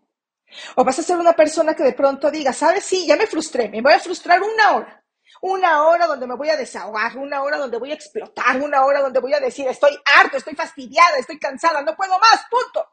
O 0.76 0.84
vas 0.84 1.00
a 1.00 1.04
ser 1.04 1.18
una 1.18 1.38
persona 1.38 1.74
que 1.74 1.84
de 1.84 1.94
pronto 1.94 2.30
diga, 2.30 2.52
¿sabes? 2.52 2.84
Sí, 2.84 3.08
ya 3.08 3.16
me 3.16 3.28
frustré, 3.28 3.70
me 3.70 3.82
voy 3.82 3.94
a 3.94 4.00
frustrar 4.02 4.42
una 4.44 4.76
hora. 4.76 5.06
Una 5.42 5.88
hora 5.88 6.06
donde 6.06 6.28
me 6.28 6.36
voy 6.36 6.50
a 6.50 6.58
desahogar, 6.58 7.18
una 7.18 7.44
hora 7.44 7.58
donde 7.58 7.80
voy 7.80 7.92
a 7.92 7.96
explotar, 7.96 8.62
una 8.62 8.84
hora 8.84 9.00
donde 9.00 9.22
voy 9.22 9.36
a 9.36 9.40
decir, 9.40 9.70
estoy 9.70 9.98
harto, 10.18 10.36
estoy 10.36 10.54
fastidiada, 10.54 11.18
estoy 11.18 11.40
cansada, 11.40 11.82
no 11.82 11.96
puedo 11.96 12.20
más, 12.20 12.42
punto. 12.52 12.90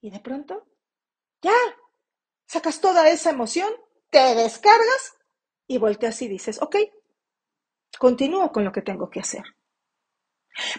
Y 0.00 0.10
de 0.10 0.18
pronto, 0.18 0.66
ya, 1.42 1.54
sacas 2.44 2.80
toda 2.80 3.08
esa 3.08 3.30
emoción, 3.30 3.72
te 4.18 4.34
descargas 4.34 5.16
y 5.66 5.78
volteas 5.78 6.20
y 6.22 6.28
dices, 6.28 6.60
ok, 6.62 6.76
continúo 7.98 8.52
con 8.52 8.64
lo 8.64 8.72
que 8.72 8.82
tengo 8.82 9.10
que 9.10 9.20
hacer. 9.20 9.44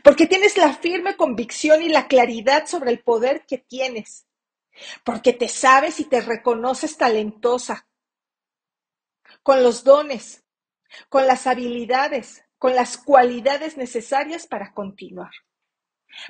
Porque 0.03 0.25
tienes 0.25 0.58
la 0.58 0.74
firme 0.74 1.15
convicción 1.15 1.84
y 1.84 1.89
la 1.89 2.08
claridad 2.08 2.65
sobre 2.67 2.91
el 2.91 3.03
poder 3.03 3.46
que 3.46 3.58
tienes 3.58 4.27
porque 5.03 5.34
te 5.34 5.48
sabes 5.48 6.00
y 6.00 6.06
te 6.06 6.22
reconoces 6.22 6.98
talentosa, 6.98 7.88
con 9.44 9.63
los 9.63 9.84
dones, 9.84 10.44
con 11.10 11.27
las 11.27 11.48
habilidades, 11.48 12.44
con 12.58 12.75
las 12.75 12.98
cualidades 12.98 13.77
necesarias 13.77 14.48
para 14.48 14.74
continuar. 14.74 15.32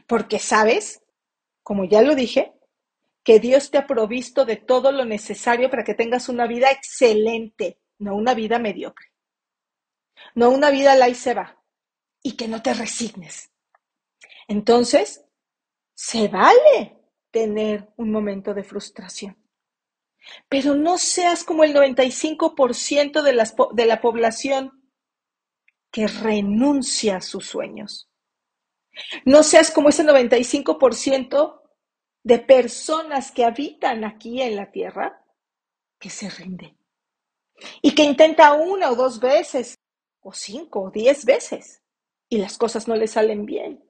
Porque 0.08 0.40
sabes, 0.40 1.02
como 1.64 1.86
ya 1.86 2.02
lo 2.02 2.16
dije, 2.16 2.54
que 3.28 3.42
Dios 3.42 3.72
te 3.72 3.78
ha 3.78 3.86
provisto 3.86 4.46
de 4.46 4.56
todo 4.56 4.94
lo 4.94 5.04
necesario 5.04 5.70
para 5.70 5.84
que 5.84 5.94
tengas 5.94 6.30
una 6.30 6.48
vida 6.48 6.72
excelente, 6.72 7.78
no 8.00 8.16
una 8.16 8.34
vida 8.34 8.58
mediocre, 8.58 9.08
no 10.34 10.50
una 10.50 10.72
vida 10.72 10.96
la 10.96 11.10
y 11.10 11.14
se 11.14 11.34
va, 11.34 11.62
y 12.24 12.38
que 12.38 12.48
no 12.48 12.62
te 12.62 12.74
resignes. 12.74 13.52
Entonces, 14.48 15.26
se 15.94 16.30
vale 16.30 17.02
tener 17.30 17.90
un 17.98 18.14
momento 18.14 18.54
de 18.54 18.64
frustración. 18.64 19.38
Pero 20.48 20.76
no 20.76 20.98
seas 20.98 21.44
como 21.44 21.66
el 21.66 21.76
95% 21.76 23.22
de, 23.24 23.34
las, 23.34 23.56
de 23.74 23.86
la 23.88 24.00
población 24.00 24.90
que 25.92 26.08
renuncia 26.08 27.18
a 27.18 27.22
sus 27.22 27.46
sueños. 27.46 28.10
No 29.26 29.44
seas 29.44 29.70
como 29.70 29.90
ese 29.90 30.06
95% 30.06 31.57
de 32.28 32.40
personas 32.40 33.32
que 33.32 33.46
habitan 33.46 34.04
aquí 34.04 34.42
en 34.42 34.58
la 34.58 34.70
tierra 34.70 35.24
que 35.98 36.10
se 36.10 36.30
rinde. 36.30 36.76
Y 37.82 37.96
que 37.96 38.04
intenta 38.04 38.52
una 38.52 38.92
o 38.92 38.96
dos 38.96 39.22
veces, 39.22 39.80
o 40.20 40.34
cinco 40.34 40.82
o 40.82 40.92
diez 40.92 41.24
veces, 41.24 41.82
y 42.28 42.38
las 42.40 42.58
cosas 42.58 42.86
no 42.86 42.98
le 42.98 43.08
salen 43.08 43.46
bien 43.46 43.82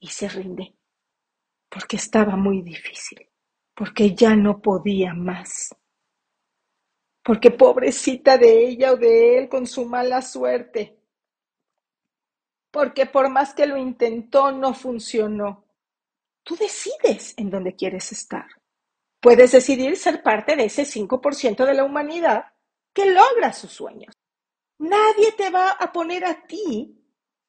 y 0.00 0.08
se 0.08 0.30
rinde. 0.30 0.74
Porque 1.68 1.96
estaba 1.96 2.36
muy 2.36 2.62
difícil, 2.62 3.28
porque 3.74 4.14
ya 4.14 4.34
no 4.34 4.62
podía 4.62 5.12
más, 5.12 5.76
porque 7.22 7.50
pobrecita 7.50 8.38
de 8.38 8.66
ella 8.66 8.92
o 8.92 8.96
de 8.96 9.36
él 9.36 9.50
con 9.50 9.66
su 9.66 9.84
mala 9.84 10.22
suerte, 10.22 10.98
porque 12.70 13.04
por 13.04 13.28
más 13.28 13.52
que 13.52 13.66
lo 13.66 13.76
intentó 13.76 14.52
no 14.52 14.72
funcionó. 14.72 15.63
Tú 16.44 16.56
decides 16.56 17.34
en 17.36 17.50
dónde 17.50 17.74
quieres 17.74 18.12
estar. 18.12 18.46
Puedes 19.20 19.52
decidir 19.52 19.96
ser 19.96 20.22
parte 20.22 20.54
de 20.54 20.66
ese 20.66 20.82
5% 20.82 21.64
de 21.64 21.74
la 21.74 21.84
humanidad 21.84 22.44
que 22.92 23.06
logra 23.06 23.52
sus 23.52 23.72
sueños. 23.72 24.14
Nadie 24.78 25.32
te 25.32 25.50
va 25.50 25.70
a 25.70 25.92
poner 25.92 26.24
a 26.26 26.46
ti 26.46 27.02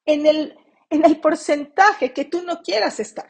en 0.05 0.25
el, 0.25 0.57
en 0.89 1.05
el 1.05 1.19
porcentaje 1.19 2.13
que 2.13 2.25
tú 2.25 2.43
no 2.43 2.61
quieras 2.61 2.99
estar. 3.01 3.29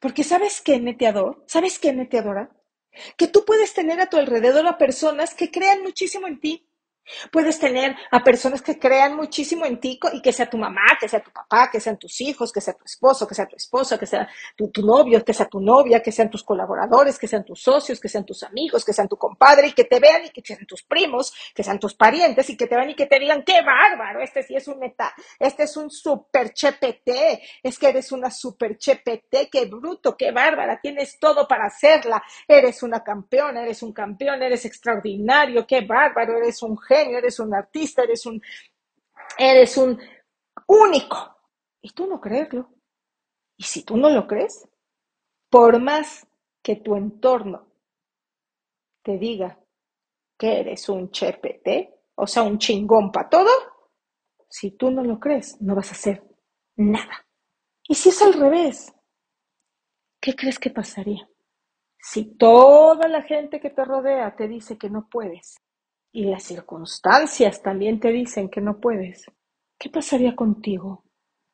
Porque 0.00 0.22
¿sabes 0.22 0.60
qué, 0.60 0.78
neteador? 0.78 1.42
¿Sabes 1.46 1.78
qué, 1.78 1.92
neteadora? 1.92 2.50
Que 3.16 3.26
tú 3.26 3.44
puedes 3.44 3.74
tener 3.74 4.00
a 4.00 4.08
tu 4.08 4.16
alrededor 4.16 4.66
a 4.66 4.78
personas 4.78 5.34
que 5.34 5.50
crean 5.50 5.82
muchísimo 5.82 6.28
en 6.28 6.38
ti, 6.38 6.69
Puedes 7.30 7.58
tener 7.58 7.96
a 8.10 8.20
personas 8.22 8.62
que 8.62 8.78
crean 8.78 9.16
muchísimo 9.16 9.64
en 9.66 9.80
ti 9.80 9.98
y 10.12 10.22
que 10.22 10.32
sea 10.32 10.48
tu 10.48 10.58
mamá, 10.58 10.82
que 11.00 11.08
sea 11.08 11.20
tu 11.20 11.30
papá, 11.30 11.70
que 11.70 11.80
sean 11.80 11.98
tus 11.98 12.20
hijos, 12.20 12.52
que 12.52 12.60
sea 12.60 12.74
tu 12.74 12.84
esposo, 12.84 13.26
que 13.26 13.34
sea 13.34 13.46
tu 13.46 13.56
esposa, 13.56 13.98
que 13.98 14.06
sea 14.06 14.28
tu, 14.56 14.70
novio, 14.82 15.24
que 15.24 15.34
sea 15.34 15.46
tu 15.46 15.60
novia, 15.60 16.00
que 16.02 16.12
sean 16.12 16.30
tus 16.30 16.44
colaboradores, 16.44 17.18
que 17.18 17.26
sean 17.26 17.44
tus 17.44 17.62
socios, 17.62 18.00
que 18.00 18.08
sean 18.08 18.24
tus 18.24 18.42
amigos, 18.42 18.84
que 18.84 18.92
sean 18.92 19.08
tu 19.08 19.16
compadre 19.16 19.68
y 19.68 19.72
que 19.72 19.84
te 19.84 20.00
vean 20.00 20.24
y 20.24 20.30
que 20.30 20.42
sean 20.44 20.66
tus 20.66 20.82
primos, 20.82 21.32
que 21.54 21.62
sean 21.62 21.78
tus 21.78 21.94
parientes 21.94 22.48
y 22.50 22.56
que 22.56 22.66
te 22.66 22.76
vean 22.76 22.90
y 22.90 22.94
que 22.94 23.06
te 23.06 23.18
digan, 23.18 23.42
qué 23.44 23.62
bárbaro, 23.62 24.20
este 24.20 24.42
sí 24.42 24.54
es 24.56 24.68
un 24.68 24.78
meta, 24.78 25.12
este 25.38 25.64
es 25.64 25.76
un 25.76 25.90
super 25.90 26.52
chepete, 26.52 27.42
es 27.62 27.78
que 27.78 27.88
eres 27.88 28.12
una 28.12 28.30
super 28.30 28.76
chepete, 28.78 29.48
qué 29.50 29.66
bruto, 29.66 30.16
qué 30.16 30.32
bárbara, 30.32 30.80
tienes 30.80 31.18
todo 31.18 31.46
para 31.46 31.66
hacerla, 31.66 32.22
eres 32.46 32.82
una 32.82 33.02
campeona, 33.02 33.62
eres 33.62 33.82
un 33.82 33.92
campeón, 33.92 34.42
eres 34.42 34.64
extraordinario, 34.64 35.66
qué 35.66 35.82
bárbaro, 35.82 36.36
eres 36.38 36.62
un 36.62 36.76
eres 37.08 37.38
un 37.40 37.54
artista, 37.54 38.02
eres 38.02 38.26
un, 38.26 38.40
eres 39.38 39.76
un 39.76 39.98
único. 40.66 41.36
Y 41.80 41.90
tú 41.92 42.06
no 42.06 42.20
creerlo. 42.20 42.70
Y 43.56 43.64
si 43.64 43.84
tú 43.84 43.96
no 43.96 44.10
lo 44.10 44.26
crees, 44.26 44.68
por 45.48 45.80
más 45.80 46.26
que 46.62 46.76
tu 46.76 46.94
entorno 46.96 47.66
te 49.02 49.18
diga 49.18 49.58
que 50.38 50.60
eres 50.60 50.88
un 50.88 51.10
chepete, 51.10 52.02
o 52.14 52.26
sea, 52.26 52.42
un 52.42 52.58
chingón 52.58 53.10
para 53.10 53.28
todo, 53.28 53.50
si 54.48 54.72
tú 54.72 54.90
no 54.90 55.02
lo 55.02 55.18
crees, 55.18 55.60
no 55.60 55.74
vas 55.74 55.90
a 55.90 55.94
hacer 55.94 56.22
nada. 56.76 57.26
Y 57.86 57.94
si 57.94 58.10
es 58.10 58.22
al 58.22 58.34
revés, 58.34 58.92
¿qué 60.20 60.34
crees 60.34 60.58
que 60.58 60.70
pasaría? 60.70 61.28
Si 61.98 62.36
toda 62.36 63.08
la 63.08 63.22
gente 63.22 63.60
que 63.60 63.70
te 63.70 63.84
rodea 63.84 64.34
te 64.36 64.48
dice 64.48 64.78
que 64.78 64.88
no 64.88 65.08
puedes, 65.10 65.56
y 66.12 66.24
las 66.24 66.42
circunstancias 66.42 67.62
también 67.62 68.00
te 68.00 68.08
dicen 68.08 68.48
que 68.48 68.60
no 68.60 68.80
puedes, 68.80 69.26
¿qué 69.78 69.88
pasaría 69.90 70.34
contigo 70.34 71.04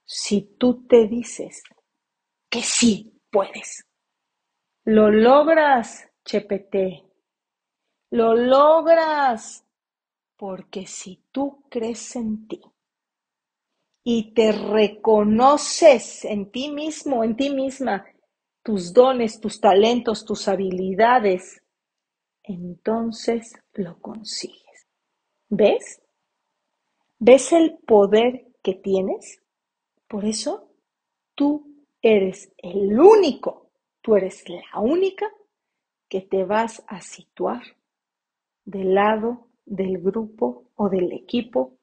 si 0.05 0.57
tú 0.59 0.87
te 0.87 1.07
dices 1.07 1.63
que 2.49 2.63
sí 2.63 3.21
puedes? 3.31 3.85
Lo 4.85 5.11
logras, 5.11 6.09
Chepete. 6.25 7.03
Lo 8.11 8.35
logras 8.35 9.65
porque 10.37 10.87
si 10.87 11.25
tú 11.33 11.65
crees 11.69 12.15
en 12.17 12.47
ti 12.47 12.63
y 14.05 14.33
te 14.33 14.53
reconoces 14.53 16.25
en 16.25 16.51
ti 16.53 16.71
mismo, 16.71 17.25
en 17.25 17.37
ti 17.37 17.51
misma, 17.51 18.07
tus 18.63 18.93
dones, 18.93 19.41
tus 19.41 19.61
talentos, 19.61 20.25
tus 20.25 20.47
habilidades, 20.47 21.63
entonces 22.47 23.55
lo 23.75 24.01
consigues. 24.01 24.87
¿Ves? 25.49 26.01
¿Ves 27.19 27.53
el 27.53 27.79
poder 27.79 28.47
que 28.63 28.75
tienes? 28.75 29.43
Por 30.09 30.25
eso 30.25 30.71
tú 31.35 31.85
eres 32.01 32.53
el 32.59 32.99
único, 32.99 33.71
tú 34.01 34.17
eres 34.17 34.49
la 34.49 34.81
única 34.81 35.27
que 36.09 36.21
te 36.21 36.45
vas 36.45 36.85
a 36.87 37.01
situar 37.01 37.63
del 38.65 38.95
lado 38.95 39.49
del 39.65 39.99
grupo 39.99 40.71
o 40.77 40.89
del 40.89 41.13
equipo 41.13 41.77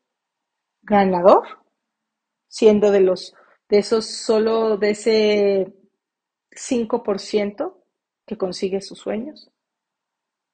ganador, 0.81 1.43
siendo 2.47 2.91
de 2.91 3.01
los 3.01 3.35
de 3.67 3.79
esos 3.79 4.05
solo 4.05 4.77
de 4.77 4.91
ese 4.91 5.73
5% 6.51 7.73
que 8.25 8.37
consigue 8.37 8.81
sus 8.81 8.99
sueños 8.99 9.52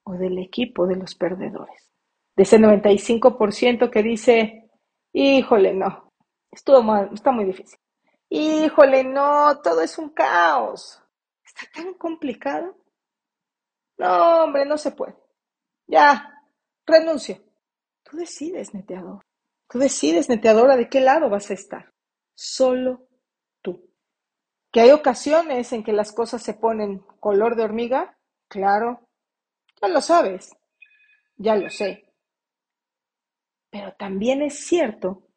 o 0.04 0.14
del 0.14 0.38
equipo 0.38 0.86
de 0.86 0.96
los 0.96 1.14
perdedores. 1.14 1.90
De 2.36 2.44
ese 2.44 2.58
95% 2.58 3.90
que 3.90 4.02
dice, 4.02 4.70
híjole, 5.12 5.74
no, 5.74 6.12
estuvo 6.50 6.82
mal, 6.82 7.10
está 7.12 7.30
muy 7.30 7.44
difícil. 7.44 7.78
Híjole, 8.28 9.04
no, 9.04 9.60
todo 9.60 9.80
es 9.82 9.98
un 9.98 10.10
caos. 10.10 11.02
Está 11.44 11.62
tan 11.74 11.94
complicado. 11.94 12.76
No, 13.98 14.44
hombre, 14.44 14.64
no 14.64 14.78
se 14.78 14.92
puede. 14.92 15.16
Ya, 15.86 16.42
renuncio. 16.86 17.42
Tú 18.04 18.16
decides, 18.16 18.72
neteador. 18.72 19.22
Tú 19.68 19.78
decides, 19.78 20.28
neteadora, 20.28 20.76
de 20.76 20.88
qué 20.88 21.00
lado 21.00 21.28
vas 21.28 21.50
a 21.50 21.54
estar. 21.54 21.92
Solo 22.34 23.08
tú. 23.60 23.90
¿Que 24.72 24.80
hay 24.80 24.90
ocasiones 24.92 25.72
en 25.72 25.82
que 25.82 25.92
las 25.92 26.12
cosas 26.12 26.42
se 26.42 26.54
ponen 26.54 27.00
color 27.18 27.56
de 27.56 27.64
hormiga? 27.64 28.16
Claro, 28.48 29.08
ya 29.80 29.88
lo 29.88 30.00
sabes, 30.00 30.56
ya 31.36 31.56
lo 31.56 31.70
sé. 31.70 32.04
Pero 33.70 33.94
también 33.94 34.42
es 34.42 34.66
cierto 34.66 35.28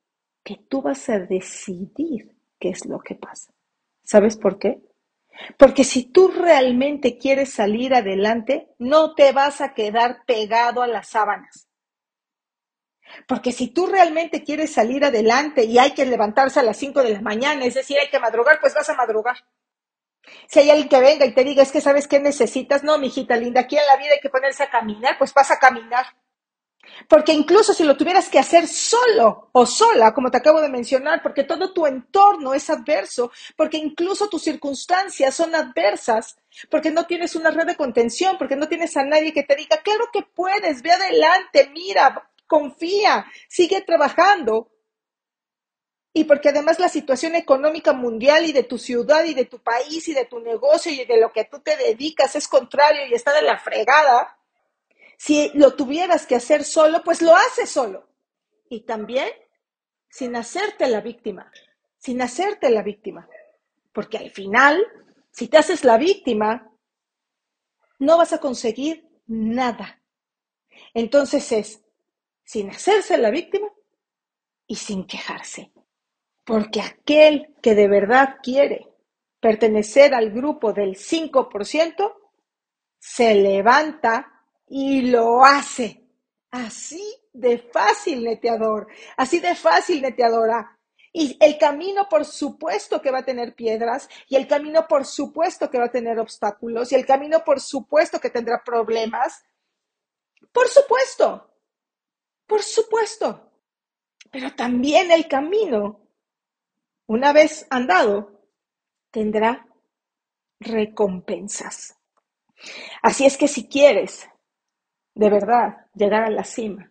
que 0.43 0.57
tú 0.57 0.81
vas 0.81 1.07
a 1.09 1.19
decidir 1.19 2.35
qué 2.59 2.69
es 2.69 2.85
lo 2.85 2.99
que 2.99 3.15
pasa. 3.15 3.53
¿Sabes 4.03 4.37
por 4.37 4.59
qué? 4.59 4.81
Porque 5.57 5.83
si 5.83 6.11
tú 6.11 6.27
realmente 6.27 7.17
quieres 7.17 7.53
salir 7.53 7.93
adelante, 7.93 8.69
no 8.77 9.15
te 9.15 9.31
vas 9.31 9.61
a 9.61 9.73
quedar 9.73 10.25
pegado 10.25 10.81
a 10.81 10.87
las 10.87 11.09
sábanas. 11.09 11.67
Porque 13.27 13.51
si 13.51 13.67
tú 13.67 13.87
realmente 13.87 14.43
quieres 14.43 14.73
salir 14.73 15.05
adelante 15.05 15.65
y 15.65 15.77
hay 15.77 15.93
que 15.93 16.05
levantarse 16.05 16.59
a 16.59 16.63
las 16.63 16.77
5 16.77 17.03
de 17.03 17.11
la 17.11 17.21
mañana, 17.21 17.65
es 17.65 17.75
decir, 17.75 17.97
hay 17.99 18.09
que 18.09 18.19
madrugar, 18.19 18.59
pues 18.59 18.73
vas 18.73 18.89
a 18.89 18.95
madrugar. 18.95 19.37
Si 20.47 20.59
hay 20.59 20.69
alguien 20.69 20.89
que 20.89 20.99
venga 20.99 21.25
y 21.25 21.33
te 21.33 21.43
diga, 21.43 21.63
es 21.63 21.71
que 21.71 21.81
sabes 21.81 22.07
qué 22.07 22.19
necesitas, 22.19 22.83
no, 22.83 22.97
mijita 22.97 23.35
linda, 23.35 23.61
aquí 23.61 23.77
en 23.77 23.85
la 23.85 23.97
vida 23.97 24.13
hay 24.13 24.19
que 24.19 24.29
ponerse 24.29 24.63
a 24.63 24.69
caminar, 24.69 25.17
pues 25.17 25.33
vas 25.33 25.51
a 25.51 25.59
caminar. 25.59 26.05
Porque 27.07 27.33
incluso 27.33 27.73
si 27.73 27.83
lo 27.83 27.95
tuvieras 27.95 28.29
que 28.29 28.39
hacer 28.39 28.67
solo 28.67 29.49
o 29.53 29.65
sola, 29.65 30.13
como 30.13 30.29
te 30.29 30.37
acabo 30.37 30.61
de 30.61 30.69
mencionar, 30.69 31.21
porque 31.21 31.43
todo 31.43 31.71
tu 31.73 31.85
entorno 31.87 32.53
es 32.53 32.69
adverso, 32.69 33.31
porque 33.55 33.77
incluso 33.77 34.27
tus 34.27 34.43
circunstancias 34.43 35.33
son 35.33 35.55
adversas, 35.55 36.37
porque 36.69 36.91
no 36.91 37.05
tienes 37.05 37.35
una 37.35 37.51
red 37.51 37.65
de 37.65 37.75
contención, 37.75 38.37
porque 38.37 38.55
no 38.55 38.67
tienes 38.67 38.95
a 38.97 39.03
nadie 39.03 39.33
que 39.33 39.43
te 39.43 39.55
diga, 39.55 39.77
claro 39.77 40.09
que 40.11 40.23
puedes, 40.23 40.81
ve 40.81 40.91
adelante, 40.91 41.69
mira, 41.73 42.29
confía, 42.47 43.25
sigue 43.47 43.81
trabajando, 43.81 44.69
y 46.13 46.25
porque 46.25 46.49
además 46.49 46.79
la 46.79 46.89
situación 46.89 47.35
económica 47.35 47.91
mundial 47.91 48.45
y 48.45 48.53
de 48.53 48.63
tu 48.63 48.77
ciudad 48.77 49.23
y 49.25 49.33
de 49.33 49.45
tu 49.45 49.59
país 49.59 50.07
y 50.07 50.13
de 50.13 50.25
tu 50.25 50.39
negocio 50.39 50.91
y 50.91 51.05
de 51.05 51.17
lo 51.17 51.31
que 51.33 51.45
tú 51.45 51.59
te 51.59 51.75
dedicas 51.75 52.35
es 52.35 52.47
contrario 52.47 53.07
y 53.07 53.15
está 53.15 53.33
de 53.33 53.41
la 53.41 53.57
fregada, 53.57 54.37
Si 55.17 55.51
lo 55.53 55.75
tuvieras 55.75 56.27
que 56.27 56.35
hacer 56.35 56.63
solo, 56.65 57.01
pues 57.03 57.21
lo 57.21 57.35
haces 57.35 57.69
solo. 57.69 58.09
Y 58.69 58.81
también 58.81 59.29
sin 60.09 60.35
hacerte 60.35 60.87
la 60.87 61.01
víctima, 61.01 61.51
sin 61.97 62.21
hacerte 62.21 62.69
la 62.69 62.83
víctima. 62.83 63.27
Porque 63.93 64.17
al 64.17 64.31
final, 64.31 64.85
si 65.31 65.47
te 65.47 65.57
haces 65.57 65.83
la 65.85 65.97
víctima, 65.97 66.69
no 67.99 68.17
vas 68.17 68.33
a 68.33 68.39
conseguir 68.39 69.07
nada. 69.27 70.01
Entonces 70.93 71.51
es 71.51 71.81
sin 72.43 72.69
hacerse 72.69 73.17
la 73.17 73.31
víctima 73.31 73.69
y 74.67 74.75
sin 74.75 75.07
quejarse. 75.07 75.72
Porque 76.45 76.81
aquel 76.81 77.55
que 77.61 77.75
de 77.75 77.87
verdad 77.87 78.37
quiere 78.41 78.89
pertenecer 79.39 80.13
al 80.13 80.31
grupo 80.31 80.73
del 80.73 80.95
5%, 80.95 82.13
se 82.99 83.35
levanta 83.35 84.45
y 84.67 85.09
lo 85.09 85.43
hace. 85.43 86.01
Así 86.51 87.03
de 87.33 87.57
fácil, 87.57 88.23
neteador. 88.23 88.87
Así 89.17 89.39
de 89.39 89.55
fácil, 89.55 90.01
neteadora. 90.01 90.79
Y 91.11 91.37
el 91.39 91.57
camino, 91.57 92.07
por 92.09 92.25
supuesto 92.25 93.01
que 93.01 93.11
va 93.11 93.19
a 93.19 93.25
tener 93.25 93.53
piedras, 93.53 94.09
y 94.27 94.35
el 94.35 94.47
camino, 94.47 94.87
por 94.87 95.05
supuesto 95.05 95.69
que 95.69 95.77
va 95.77 95.85
a 95.85 95.91
tener 95.91 96.17
obstáculos, 96.19 96.91
y 96.91 96.95
el 96.95 97.05
camino, 97.05 97.43
por 97.43 97.59
supuesto 97.59 98.19
que 98.19 98.29
tendrá 98.29 98.63
problemas. 98.63 99.43
Por 100.51 100.67
supuesto, 100.67 101.51
por 102.47 102.63
supuesto. 102.63 103.51
Pero 104.31 104.55
también 104.55 105.11
el 105.11 105.27
camino, 105.27 106.02
una 107.07 107.33
vez 107.33 107.67
andado, 107.69 108.41
tendrá 109.11 109.67
recompensas. 110.59 111.99
Así 113.01 113.25
es 113.25 113.37
que 113.37 113.47
si 113.47 113.67
quieres 113.67 114.29
de 115.13 115.29
verdad 115.29 115.87
llegar 115.93 116.23
a 116.23 116.29
la 116.29 116.43
cima, 116.43 116.89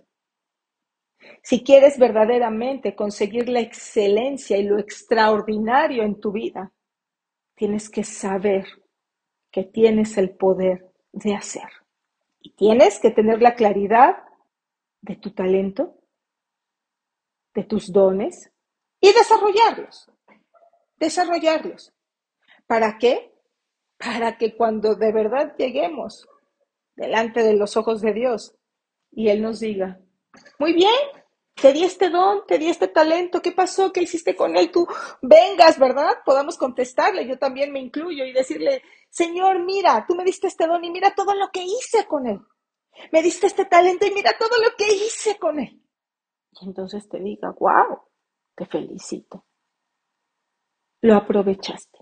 si 1.43 1.63
quieres 1.65 1.99
verdaderamente 1.99 2.95
conseguir 2.95 3.49
la 3.49 3.61
excelencia 3.61 4.59
y 4.59 4.65
lo 4.65 4.79
extraordinario 4.79 6.03
en 6.03 6.21
tu 6.21 6.33
vida, 6.33 6.73
tienes 7.55 7.89
que 7.89 8.05
saber 8.05 8.67
que 9.51 9.65
tienes 9.65 10.17
el 10.19 10.31
poder 10.31 10.93
de 11.13 11.35
hacer. 11.35 11.69
Y 12.41 12.55
tienes 12.55 12.99
que 12.99 13.11
tener 13.11 13.41
la 13.41 13.55
claridad 13.55 14.25
de 15.01 15.17
tu 15.17 15.33
talento, 15.33 15.97
de 17.55 17.65
tus 17.65 17.93
dones 17.93 18.52
y 19.03 19.13
desarrollarlos. 19.13 20.11
Desarrollarlos. 20.97 21.93
¿Para 22.67 22.97
qué? 22.97 23.35
Para 23.99 24.39
que 24.39 24.57
cuando 24.57 24.95
de 24.95 25.13
verdad 25.13 25.55
lleguemos 25.59 26.27
delante 26.95 27.43
de 27.43 27.55
los 27.55 27.77
ojos 27.77 28.01
de 28.01 28.15
Dios 28.15 28.55
y 29.11 29.29
Él 29.29 29.43
nos 29.43 29.61
diga, 29.61 30.01
muy 30.59 30.73
bien, 30.73 30.95
te 31.55 31.73
di 31.73 31.85
este 31.85 32.09
don, 32.11 32.47
te 32.47 32.59
di 32.59 32.69
este 32.69 32.89
talento, 32.89 33.43
¿qué 33.43 33.53
pasó? 33.53 33.93
¿Qué 33.93 34.03
hiciste 34.03 34.35
con 34.35 34.57
él? 34.57 34.71
Tú 34.71 34.87
vengas, 35.21 35.79
¿verdad? 35.79 36.19
Podamos 36.25 36.57
contestarle, 36.57 37.27
yo 37.27 37.39
también 37.39 37.73
me 37.73 37.81
incluyo 37.81 38.25
y 38.25 38.33
decirle, 38.33 38.83
Señor, 39.11 39.63
mira, 39.65 40.07
tú 40.09 40.15
me 40.15 40.25
diste 40.25 40.47
este 40.47 40.67
don 40.67 40.83
y 40.85 40.91
mira 40.91 41.15
todo 41.15 41.35
lo 41.35 41.51
que 41.51 41.63
hice 41.63 42.07
con 42.07 42.27
él. 42.27 42.41
Me 43.11 43.23
diste 43.23 43.47
este 43.49 43.67
talento 43.67 44.07
y 44.07 44.13
mira 44.13 44.33
todo 44.39 44.57
lo 44.63 44.75
que 44.77 44.93
hice 44.93 45.39
con 45.39 45.59
él. 45.59 45.83
Y 46.53 46.67
entonces 46.67 47.09
te 47.09 47.21
diga, 47.21 47.51
wow, 47.59 48.01
te 48.55 48.67
felicito. 48.67 49.45
Lo 51.01 51.17
aprovechaste. 51.17 51.99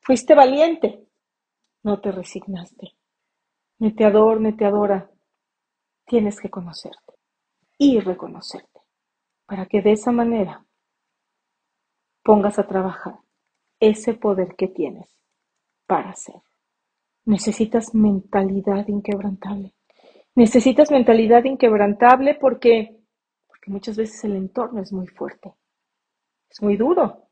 Fuiste 0.00 0.34
valiente. 0.34 1.06
No 1.82 2.00
te 2.00 2.12
resignaste. 2.12 2.94
Neteador, 3.78 4.40
neteadora, 4.40 5.10
tienes 6.04 6.40
que 6.40 6.50
conocerte 6.50 7.14
y 7.78 8.00
reconocerte 8.00 8.80
para 9.46 9.66
que 9.66 9.80
de 9.82 9.92
esa 9.92 10.10
manera 10.10 10.66
pongas 12.22 12.58
a 12.58 12.66
trabajar 12.66 13.20
ese 13.80 14.14
poder 14.14 14.56
que 14.56 14.68
tienes 14.68 15.08
para 15.86 16.10
hacer. 16.10 16.42
Necesitas 17.24 17.94
mentalidad 17.94 18.86
inquebrantable. 18.88 19.74
Necesitas 20.34 20.90
mentalidad 20.90 21.44
inquebrantable 21.44 22.34
porque, 22.34 23.00
porque 23.46 23.70
muchas 23.70 23.96
veces 23.96 24.22
el 24.24 24.36
entorno 24.36 24.82
es 24.82 24.92
muy 24.92 25.06
fuerte, 25.06 25.54
es 26.50 26.62
muy 26.62 26.76
duro. 26.76 27.28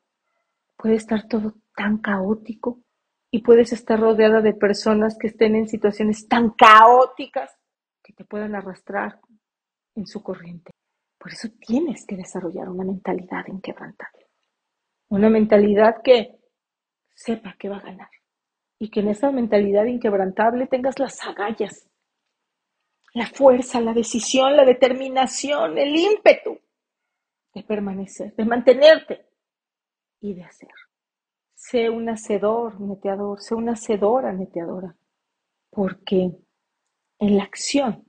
Puede 0.76 0.94
estar 0.94 1.26
todo 1.26 1.55
tan 1.74 1.98
caótico 1.98 2.81
y 3.31 3.40
puedes 3.42 3.72
estar 3.72 3.98
rodeada 3.98 4.40
de 4.40 4.55
personas 4.55 5.16
que 5.18 5.29
estén 5.29 5.57
en 5.57 5.68
situaciones 5.68 6.29
tan 6.29 6.50
caóticas 6.50 7.57
que 8.02 8.12
te 8.12 8.24
puedan 8.24 8.55
arrastrar 8.55 9.20
en 9.94 10.07
su 10.07 10.22
corriente. 10.22 10.70
Por 11.18 11.33
eso 11.33 11.48
tienes 11.59 12.07
que 12.07 12.16
desarrollar 12.16 12.68
una 12.68 12.85
mentalidad 12.85 13.46
inquebrantable. 13.48 14.26
Una 15.09 15.29
mentalidad 15.29 16.02
que 16.02 16.38
sepa 17.14 17.57
que 17.59 17.68
va 17.68 17.79
a 17.79 17.83
ganar. 17.83 18.11
Y 18.79 18.90
que 18.90 19.00
en 19.00 19.09
esa 19.09 19.31
mentalidad 19.31 19.87
inquebrantable 19.87 20.66
tengas 20.66 20.98
las 20.98 21.24
agallas, 21.26 21.88
la 23.14 23.26
fuerza, 23.26 23.81
la 23.81 23.94
decisión, 23.94 24.55
la 24.55 24.64
determinación, 24.64 25.79
el 25.79 25.96
ímpetu 25.96 26.61
de 27.56 27.62
permanecer, 27.62 28.34
de 28.34 28.44
mantenerte 28.44 29.26
y 30.20 30.34
de 30.34 30.44
hacer. 30.44 30.68
Sé 31.54 31.88
un 31.88 32.06
hacedor, 32.10 32.78
neteador, 32.78 33.40
sé 33.40 33.54
una 33.54 33.72
hacedora, 33.72 34.30
neteadora, 34.30 34.94
porque 35.70 36.32
en 37.18 37.36
la 37.38 37.44
acción, 37.44 38.06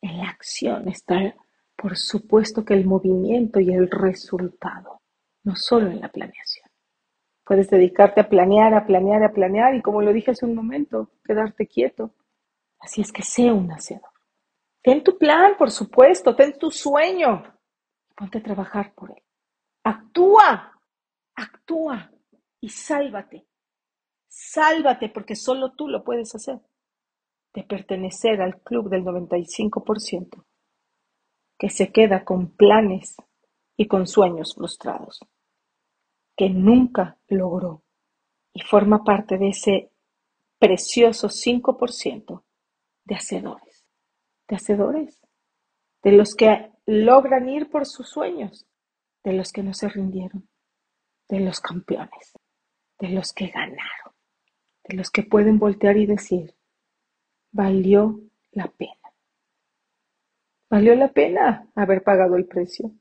en 0.00 0.16
la 0.16 0.30
acción 0.30 0.88
está, 0.88 1.36
por 1.76 1.98
supuesto, 1.98 2.64
que 2.64 2.72
el 2.72 2.86
movimiento 2.86 3.60
y 3.60 3.70
el 3.70 3.90
resultado, 3.90 5.02
no 5.44 5.56
solo 5.56 5.90
en 5.90 6.00
la 6.00 6.08
planeación. 6.08 6.70
Puedes 7.44 7.68
dedicarte 7.68 8.22
a 8.22 8.30
planear, 8.30 8.72
a 8.72 8.86
planear, 8.86 9.22
a 9.24 9.32
planear 9.32 9.74
y 9.74 9.82
como 9.82 10.00
lo 10.00 10.10
dije 10.10 10.30
hace 10.30 10.46
un 10.46 10.54
momento, 10.54 11.10
quedarte 11.22 11.66
quieto. 11.66 12.14
Así 12.78 13.02
es 13.02 13.12
que 13.12 13.22
sé 13.22 13.52
un 13.52 13.70
hacedor. 13.70 14.08
Ten 14.82 15.04
tu 15.04 15.18
plan, 15.18 15.58
por 15.58 15.70
supuesto, 15.70 16.34
ten 16.34 16.58
tu 16.58 16.70
sueño. 16.70 17.59
Ponte 18.20 18.36
a 18.36 18.42
trabajar 18.42 18.92
por 18.94 19.12
él. 19.12 19.22
Actúa, 19.82 20.78
actúa 21.34 22.12
y 22.60 22.68
sálvate. 22.68 23.46
Sálvate 24.28 25.08
porque 25.08 25.34
solo 25.34 25.72
tú 25.72 25.88
lo 25.88 26.04
puedes 26.04 26.34
hacer. 26.34 26.60
De 27.54 27.62
pertenecer 27.62 28.42
al 28.42 28.60
club 28.60 28.90
del 28.90 29.04
95% 29.04 30.44
que 31.58 31.70
se 31.70 31.90
queda 31.92 32.22
con 32.22 32.50
planes 32.50 33.16
y 33.74 33.88
con 33.88 34.06
sueños 34.06 34.54
frustrados, 34.54 35.20
que 36.36 36.50
nunca 36.50 37.18
logró 37.26 37.84
y 38.52 38.60
forma 38.60 39.02
parte 39.02 39.38
de 39.38 39.48
ese 39.48 39.92
precioso 40.58 41.28
5% 41.28 42.44
de 43.06 43.14
hacedores, 43.14 43.86
de 44.46 44.56
hacedores, 44.56 45.22
de 46.02 46.12
los 46.12 46.34
que 46.34 46.70
logran 46.90 47.48
ir 47.48 47.70
por 47.70 47.86
sus 47.86 48.08
sueños, 48.08 48.66
de 49.24 49.32
los 49.32 49.52
que 49.52 49.62
no 49.62 49.74
se 49.74 49.88
rindieron, 49.88 50.48
de 51.28 51.40
los 51.40 51.60
campeones 51.60 52.34
de 53.00 53.08
los 53.08 53.32
que 53.32 53.48
ganaron, 53.48 54.14
de 54.84 54.96
los 54.96 55.10
que 55.10 55.22
pueden 55.22 55.58
voltear 55.58 55.96
y 55.96 56.06
decir, 56.06 56.54
valió 57.50 58.20
la 58.52 58.68
pena. 58.68 58.94
Valió 60.68 60.94
la 60.94 61.08
pena 61.08 61.68
haber 61.74 62.04
pagado 62.04 62.36
el 62.36 62.46
precio. 62.46 62.92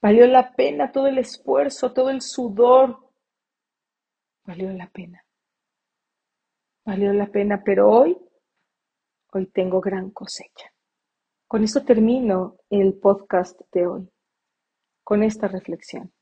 Valió 0.00 0.26
la 0.26 0.54
pena 0.54 0.92
todo 0.92 1.08
el 1.08 1.18
esfuerzo, 1.18 1.92
todo 1.92 2.10
el 2.10 2.20
sudor. 2.20 3.10
Valió 4.44 4.70
la 4.72 4.88
pena. 4.88 5.24
Valió 6.84 7.12
la 7.12 7.26
pena, 7.26 7.62
pero 7.64 7.90
hoy, 7.90 8.16
hoy 9.32 9.46
tengo 9.46 9.80
gran 9.80 10.10
cosecha. 10.10 10.72
Con 11.48 11.62
eso 11.62 11.84
termino 11.84 12.56
el 12.70 12.94
podcast 12.94 13.60
de 13.72 13.86
hoy, 13.86 14.10
con 15.04 15.22
esta 15.22 15.46
reflexión. 15.46 16.12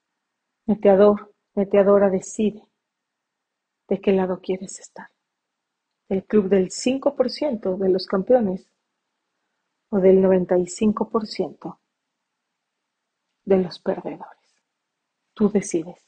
Neteador, 0.66 1.34
neteadora 1.54 2.10
decide 2.10 2.62
¿De 3.88 4.00
qué 4.00 4.12
lado 4.12 4.40
quieres 4.40 4.80
estar? 4.80 5.08
¿Del 6.08 6.24
club 6.24 6.48
del 6.48 6.70
5% 6.70 7.76
de 7.76 7.88
los 7.88 8.06
campeones 8.06 8.68
o 9.90 9.98
del 9.98 10.22
95% 10.22 11.78
de 13.44 13.58
los 13.58 13.78
perdedores? 13.78 14.62
Tú 15.34 15.50
decides. 15.50 16.02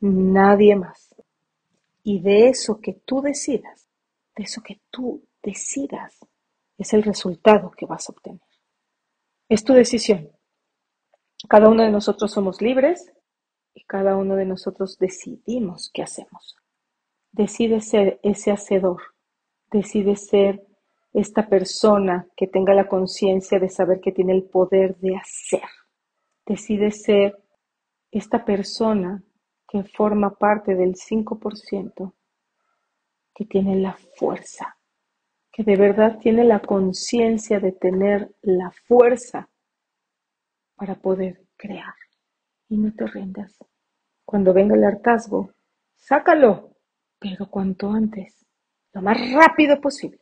Nadie 0.00 0.74
más. 0.74 1.14
Y 2.02 2.20
de 2.20 2.48
eso 2.48 2.80
que 2.80 2.94
tú 2.94 3.20
decidas, 3.20 3.88
de 4.36 4.44
eso 4.44 4.62
que 4.62 4.80
tú 4.90 5.22
decidas, 5.42 6.18
es 6.80 6.94
el 6.94 7.02
resultado 7.02 7.70
que 7.70 7.86
vas 7.86 8.08
a 8.08 8.12
obtener. 8.12 8.40
Es 9.48 9.64
tu 9.64 9.74
decisión. 9.74 10.30
Cada 11.48 11.68
uno 11.68 11.82
de 11.82 11.90
nosotros 11.90 12.32
somos 12.32 12.62
libres 12.62 13.12
y 13.74 13.84
cada 13.84 14.16
uno 14.16 14.34
de 14.34 14.46
nosotros 14.46 14.98
decidimos 14.98 15.90
qué 15.92 16.02
hacemos. 16.02 16.56
Decide 17.32 17.80
ser 17.80 18.18
ese 18.22 18.50
hacedor, 18.50 19.02
decide 19.70 20.16
ser 20.16 20.66
esta 21.12 21.48
persona 21.48 22.26
que 22.36 22.46
tenga 22.46 22.72
la 22.72 22.88
conciencia 22.88 23.58
de 23.58 23.68
saber 23.68 24.00
que 24.00 24.12
tiene 24.12 24.32
el 24.32 24.44
poder 24.44 24.96
de 24.96 25.16
hacer. 25.16 25.68
Decide 26.46 26.92
ser 26.92 27.38
esta 28.10 28.44
persona 28.44 29.22
que 29.68 29.84
forma 29.84 30.30
parte 30.30 30.74
del 30.74 30.94
5% 30.94 32.14
que 33.34 33.44
tiene 33.44 33.76
la 33.76 33.96
fuerza, 34.16 34.76
que 35.52 35.64
de 35.64 35.76
verdad 35.76 36.18
tiene 36.18 36.44
la 36.44 36.60
conciencia 36.60 37.60
de 37.60 37.72
tener 37.72 38.34
la 38.42 38.70
fuerza 38.70 39.48
para 40.76 40.94
poder 40.94 41.42
crear. 41.56 41.94
Y 42.68 42.76
no 42.76 42.92
te 42.94 43.06
rindas. 43.06 43.58
Cuando 44.24 44.52
venga 44.52 44.76
el 44.76 44.84
hartazgo, 44.84 45.52
sácalo, 45.96 46.76
pero 47.18 47.50
cuanto 47.50 47.90
antes, 47.90 48.46
lo 48.92 49.02
más 49.02 49.18
rápido 49.32 49.80
posible. 49.80 50.20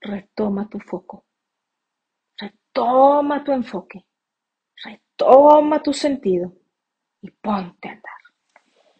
Retoma 0.00 0.68
tu 0.68 0.78
foco, 0.80 1.24
retoma 2.38 3.42
tu 3.44 3.52
enfoque, 3.52 4.06
retoma 4.84 5.82
tu 5.82 5.92
sentido 5.92 6.52
y 7.20 7.30
ponte 7.30 7.88
a 7.88 7.92
andar. 7.92 8.12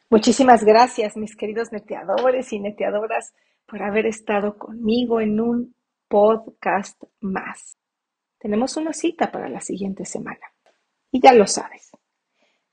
Muchísimas 0.08 0.64
gracias, 0.64 1.16
mis 1.16 1.36
queridos 1.36 1.72
neteadores 1.72 2.52
y 2.52 2.60
neteadoras, 2.60 3.34
por 3.66 3.82
haber 3.82 4.06
estado 4.06 4.56
conmigo 4.56 5.20
en 5.20 5.40
un 5.40 5.74
podcast 6.08 7.02
más. 7.20 7.78
Tenemos 8.38 8.76
una 8.76 8.92
cita 8.92 9.32
para 9.32 9.48
la 9.48 9.60
siguiente 9.60 10.04
semana. 10.04 10.52
Y 11.10 11.20
ya 11.20 11.32
lo 11.32 11.46
sabes. 11.46 11.90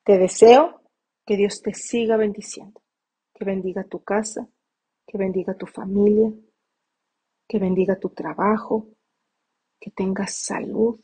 Te 0.03 0.17
deseo 0.17 0.81
que 1.25 1.37
Dios 1.37 1.61
te 1.61 1.73
siga 1.73 2.17
bendiciendo, 2.17 2.81
que 3.33 3.45
bendiga 3.45 3.85
tu 3.85 4.03
casa, 4.03 4.47
que 5.05 5.17
bendiga 5.17 5.55
tu 5.55 5.65
familia, 5.65 6.31
que 7.47 7.59
bendiga 7.59 7.97
tu 7.99 8.09
trabajo, 8.09 8.89
que 9.79 9.91
tengas 9.91 10.35
salud 10.35 10.99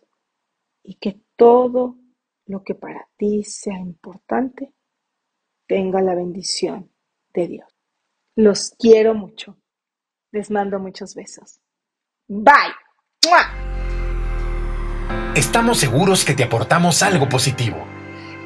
y 0.83 0.95
que 0.95 1.21
todo 1.35 1.97
lo 2.45 2.63
que 2.63 2.75
para 2.75 3.07
ti 3.17 3.43
sea 3.43 3.77
importante 3.77 4.73
tenga 5.67 6.01
la 6.01 6.15
bendición 6.15 6.91
de 7.33 7.47
Dios. 7.47 7.67
Los 8.35 8.71
quiero 8.71 9.13
mucho. 9.13 9.57
Les 10.31 10.51
mando 10.51 10.79
muchos 10.79 11.15
besos. 11.15 11.59
Bye. 12.27 12.53
Estamos 15.35 15.79
seguros 15.79 16.23
que 16.23 16.35
te 16.35 16.43
aportamos 16.43 17.01
algo 17.01 17.27
positivo. 17.27 17.83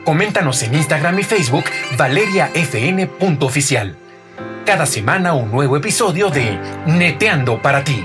Coméntanos 0.05 0.63
en 0.63 0.75
Instagram 0.75 1.19
y 1.19 1.23
Facebook 1.23 1.65
valeriafn.oficial. 1.97 3.97
Cada 4.65 4.85
semana 4.85 5.33
un 5.33 5.51
nuevo 5.51 5.75
episodio 5.75 6.29
de 6.29 6.57
Neteando 6.85 7.61
para 7.61 7.83
ti. 7.83 8.01